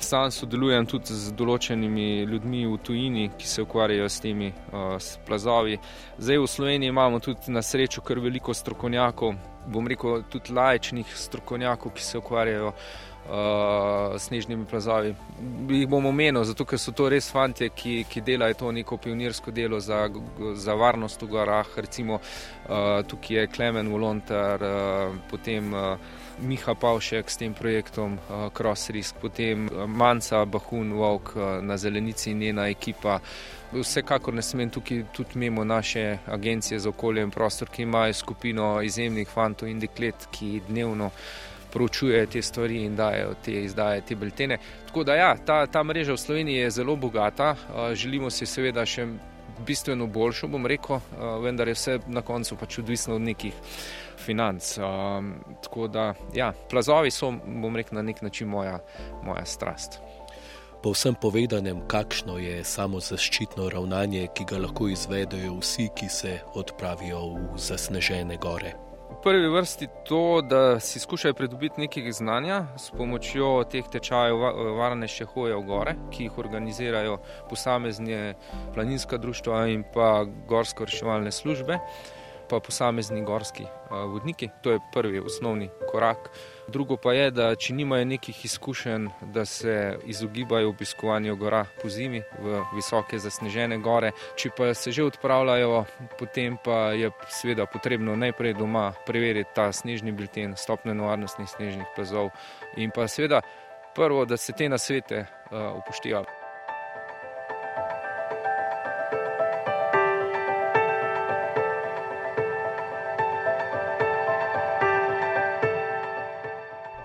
Sam 0.00 0.30
sodelujem 0.30 0.86
tudi 0.86 1.10
z 1.10 1.32
določenimi 1.34 2.22
ljudmi 2.30 2.62
v 2.70 2.76
tujini, 2.86 3.24
ki 3.34 3.46
se 3.50 3.64
ukvarjajo 3.64 4.06
s 4.06 4.22
temi 4.22 4.52
uh, 4.52 4.94
plazovi. 5.26 5.74
Zdaj 6.18 6.38
v 6.38 6.46
Sloveniji 6.46 6.94
imamo 6.94 7.18
tudi 7.18 7.50
na 7.50 7.62
srečo 7.62 8.04
kar 8.06 8.20
veliko 8.22 8.54
strokovnjakov, 8.54 9.34
bom 9.66 9.90
rekel 9.90 10.22
tudi 10.30 10.54
lajčnih 10.54 11.16
strokovnjakov, 11.18 11.92
ki 11.98 12.04
se 12.04 12.18
ukvarjajo 12.22 12.70
uh, 12.70 14.14
s 14.14 14.28
snežnimi 14.30 14.68
plazovi. 14.70 15.16
Jih 15.68 15.88
bom 15.90 16.06
omenil, 16.06 16.46
zato 16.46 16.64
ker 16.64 16.78
so 16.78 16.94
to 16.94 17.10
res 17.10 17.32
fanti, 17.34 17.66
ki, 17.74 18.04
ki 18.08 18.22
delajo 18.22 18.60
to 18.62 18.72
neko 18.78 19.00
pionirsko 19.02 19.50
delo 19.50 19.82
za, 19.82 20.06
za 20.54 20.78
varnost 20.78 21.26
v 21.26 21.32
gorah. 21.34 21.74
Recimo 21.76 22.22
uh, 22.22 23.02
tukaj 23.02 23.42
je 23.42 23.50
Klemen 23.50 23.90
Volontar, 23.90 24.62
uh, 24.62 25.20
potem. 25.30 25.74
Uh, 25.74 26.24
Miha 26.40 26.74
Pavšek 26.74 27.30
s 27.30 27.36
tem 27.36 27.54
projektom 27.54 28.14
uh, 28.14 28.48
Cross 28.54 28.90
Risk, 28.90 29.16
potem 29.20 29.66
uh, 29.66 29.86
Manca, 29.86 30.44
Bahun, 30.44 30.92
Vok 30.94 31.32
uh, 31.34 31.42
na 31.62 31.76
zelenici 31.76 32.30
in 32.30 32.38
njena 32.38 32.68
ekipa. 32.68 33.18
Vsekakor 33.72 34.34
ne 34.34 34.42
smem 34.42 34.70
tukaj 34.70 35.02
tudi 35.12 35.38
mimo 35.38 35.64
naše 35.64 36.18
agencije 36.26 36.78
za 36.78 36.88
okolje 36.88 37.22
in 37.22 37.30
prostor, 37.30 37.68
ki 37.68 37.82
imajo 37.82 38.14
skupino 38.14 38.82
izjemnih 38.82 39.28
fantov 39.28 39.68
in 39.68 39.80
deklet, 39.80 40.28
ki 40.30 40.60
dnevno 40.68 41.10
proučujejo 41.72 42.26
te 42.26 42.42
stvari 42.42 42.84
in 42.84 42.96
dajo 42.96 43.34
te 43.44 43.62
izdaje, 43.64 44.00
te 44.00 44.16
beltene. 44.16 44.58
Tako 44.86 45.04
da 45.04 45.14
ja, 45.14 45.36
ta, 45.36 45.66
ta 45.66 45.82
mreža 45.82 46.12
v 46.12 46.18
Sloveniji 46.18 46.56
je 46.56 46.70
zelo 46.70 46.96
bogata, 46.96 47.54
želimo 47.92 48.30
si 48.30 48.46
seveda 48.46 48.86
še 48.86 49.06
bistveno 49.66 50.06
boljšo, 50.06 50.48
bom 50.48 50.66
rekel, 50.66 51.00
vendar 51.42 51.68
je 51.68 51.74
vse 51.74 51.98
na 52.06 52.22
koncu 52.22 52.56
pač 52.56 52.78
odvisno 52.78 53.14
od 53.14 53.20
nekih 53.20 53.52
financ. 54.28 54.76
Um, 54.78 55.32
tako 55.64 55.88
da, 55.88 56.12
ja, 56.36 56.52
plazovi 56.70 57.10
so, 57.10 57.32
bom 57.32 57.76
rekel, 57.76 57.96
na 57.96 58.04
nek 58.04 58.22
način 58.22 58.48
moja, 58.48 58.78
moja 59.24 59.44
strast. 59.44 60.00
Po 60.78 60.92
vsem 60.94 61.16
povedanem, 61.18 61.80
kakšno 61.90 62.36
je 62.38 62.60
samo 62.64 63.00
zaščitno 63.02 63.64
ravnanje, 63.72 64.28
ki 64.30 64.44
ga 64.46 64.60
lahko 64.62 64.86
izvedejo 64.92 65.56
vsi, 65.58 65.88
ki 65.90 66.06
se 66.06 66.34
odpravijo 66.54 67.22
v 67.34 67.58
zasnežene 67.58 68.36
gore. 68.38 68.76
V 69.08 69.16
prvi 69.24 69.48
vrsti 69.50 69.88
to, 70.06 70.20
da 70.46 70.78
si 70.80 71.00
skušajo 71.02 71.34
pridobiti 71.34 71.82
nekaj 71.82 72.12
znanja 72.20 72.60
s 72.78 72.94
pomočjo 72.94 73.64
teh 73.66 73.88
tečajev 73.90 74.38
varnejše 74.78 75.26
hoje 75.32 75.56
v 75.58 75.64
gore, 75.66 75.96
ki 76.14 76.28
jih 76.28 76.38
organizirajo 76.38 77.16
posamezne 77.50 78.36
planinska 78.74 79.18
društva 79.18 79.64
in 79.74 79.82
pa 79.94 80.22
gorsko 80.46 80.86
reševalne 80.86 81.34
službe 81.34 81.80
pa 82.50 82.60
posamezni 82.60 83.24
gorski 83.24 83.64
vodniki. 83.90 84.48
To 84.62 84.70
je 84.70 84.80
prvi 84.92 85.20
osnovni 85.20 85.70
korak. 85.92 86.30
Drugo 86.68 86.96
pa 86.96 87.12
je, 87.12 87.30
da 87.30 87.54
če 87.56 87.74
nimajo 87.74 88.04
nekih 88.04 88.44
izkušenj, 88.44 89.06
da 89.22 89.44
se 89.44 89.98
izogibajo 90.04 90.68
obiskovanju 90.68 91.36
gora 91.36 91.64
po 91.82 91.88
zimi 91.88 92.22
v 92.38 92.62
visoke 92.74 93.18
zasnežene 93.18 93.78
gore. 93.78 94.12
Če 94.36 94.50
pa 94.56 94.74
se 94.74 94.92
že 94.92 95.04
odpravljajo, 95.04 95.84
potem 96.18 96.58
pa 96.64 96.92
je 96.92 97.10
seveda 97.28 97.66
potrebno 97.66 98.16
najprej 98.16 98.54
doma 98.54 98.92
preveriti 99.06 99.50
ta 99.54 99.72
snežni 99.72 100.12
bilten, 100.12 100.56
stopne 100.56 100.94
nevarnostnih 100.94 101.48
snežnih 101.48 101.86
plazov 101.96 102.30
in 102.76 102.90
pa 102.94 103.08
seveda 103.08 103.40
prvo, 103.94 104.24
da 104.24 104.36
se 104.36 104.52
te 104.52 104.68
nasvete 104.68 105.26
upoštevajo. 105.50 106.47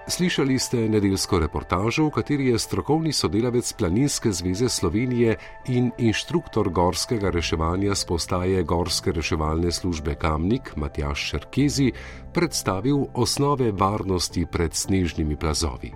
Slišali 0.07 0.59
ste 0.59 0.89
nedeljsko 0.91 1.39
reportažo, 1.39 2.09
v 2.09 2.11
kateri 2.11 2.49
je 2.51 2.59
strokovni 2.59 3.13
sodelavec 3.15 3.73
Planinske 3.73 4.31
zveze 4.35 4.67
Slovenije 4.69 5.37
in 5.71 5.91
inštruktor 5.97 6.69
gorskega 6.69 7.29
reševanja 7.31 7.95
z 7.95 8.05
postaje 8.05 8.63
Gorske 8.63 9.11
reševalne 9.11 9.71
službe 9.71 10.15
Kamnik 10.15 10.75
Matjaš 10.75 11.29
Šerkezi 11.29 11.91
predstavil 12.33 13.05
osnove 13.13 13.71
varnosti 13.71 14.45
pred 14.45 14.75
snežnimi 14.75 15.39
plazovi. 15.39 15.93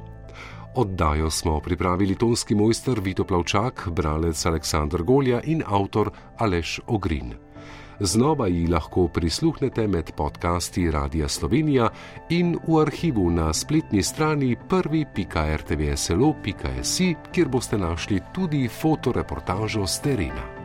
Oddajo 0.75 1.29
smo 1.29 1.59
pripravili 1.59 2.15
tonski 2.15 2.55
mojster 2.55 2.99
Vito 2.99 3.23
Plavčak, 3.23 3.89
bralec 3.91 4.45
Aleksandr 4.45 5.03
Golja 5.03 5.41
in 5.43 5.63
avtor 5.67 6.11
Aleš 6.37 6.79
Ogrin. 6.87 7.46
Znova 7.99 8.47
ji 8.47 8.67
lahko 8.67 9.07
prisluhnete 9.07 9.87
med 9.87 10.11
podcasti 10.15 10.91
Radia 10.91 11.27
Slovenija 11.27 11.89
in 12.29 12.57
v 12.67 12.81
arhivu 12.81 13.31
na 13.31 13.53
spletni 13.53 14.03
strani 14.03 14.55
prvi.rtvslo.si, 14.69 17.15
kjer 17.31 17.47
boste 17.47 17.77
našli 17.77 18.21
tudi 18.33 18.67
fotoreportažo 18.67 19.87
z 19.87 20.01
terena. 20.01 20.56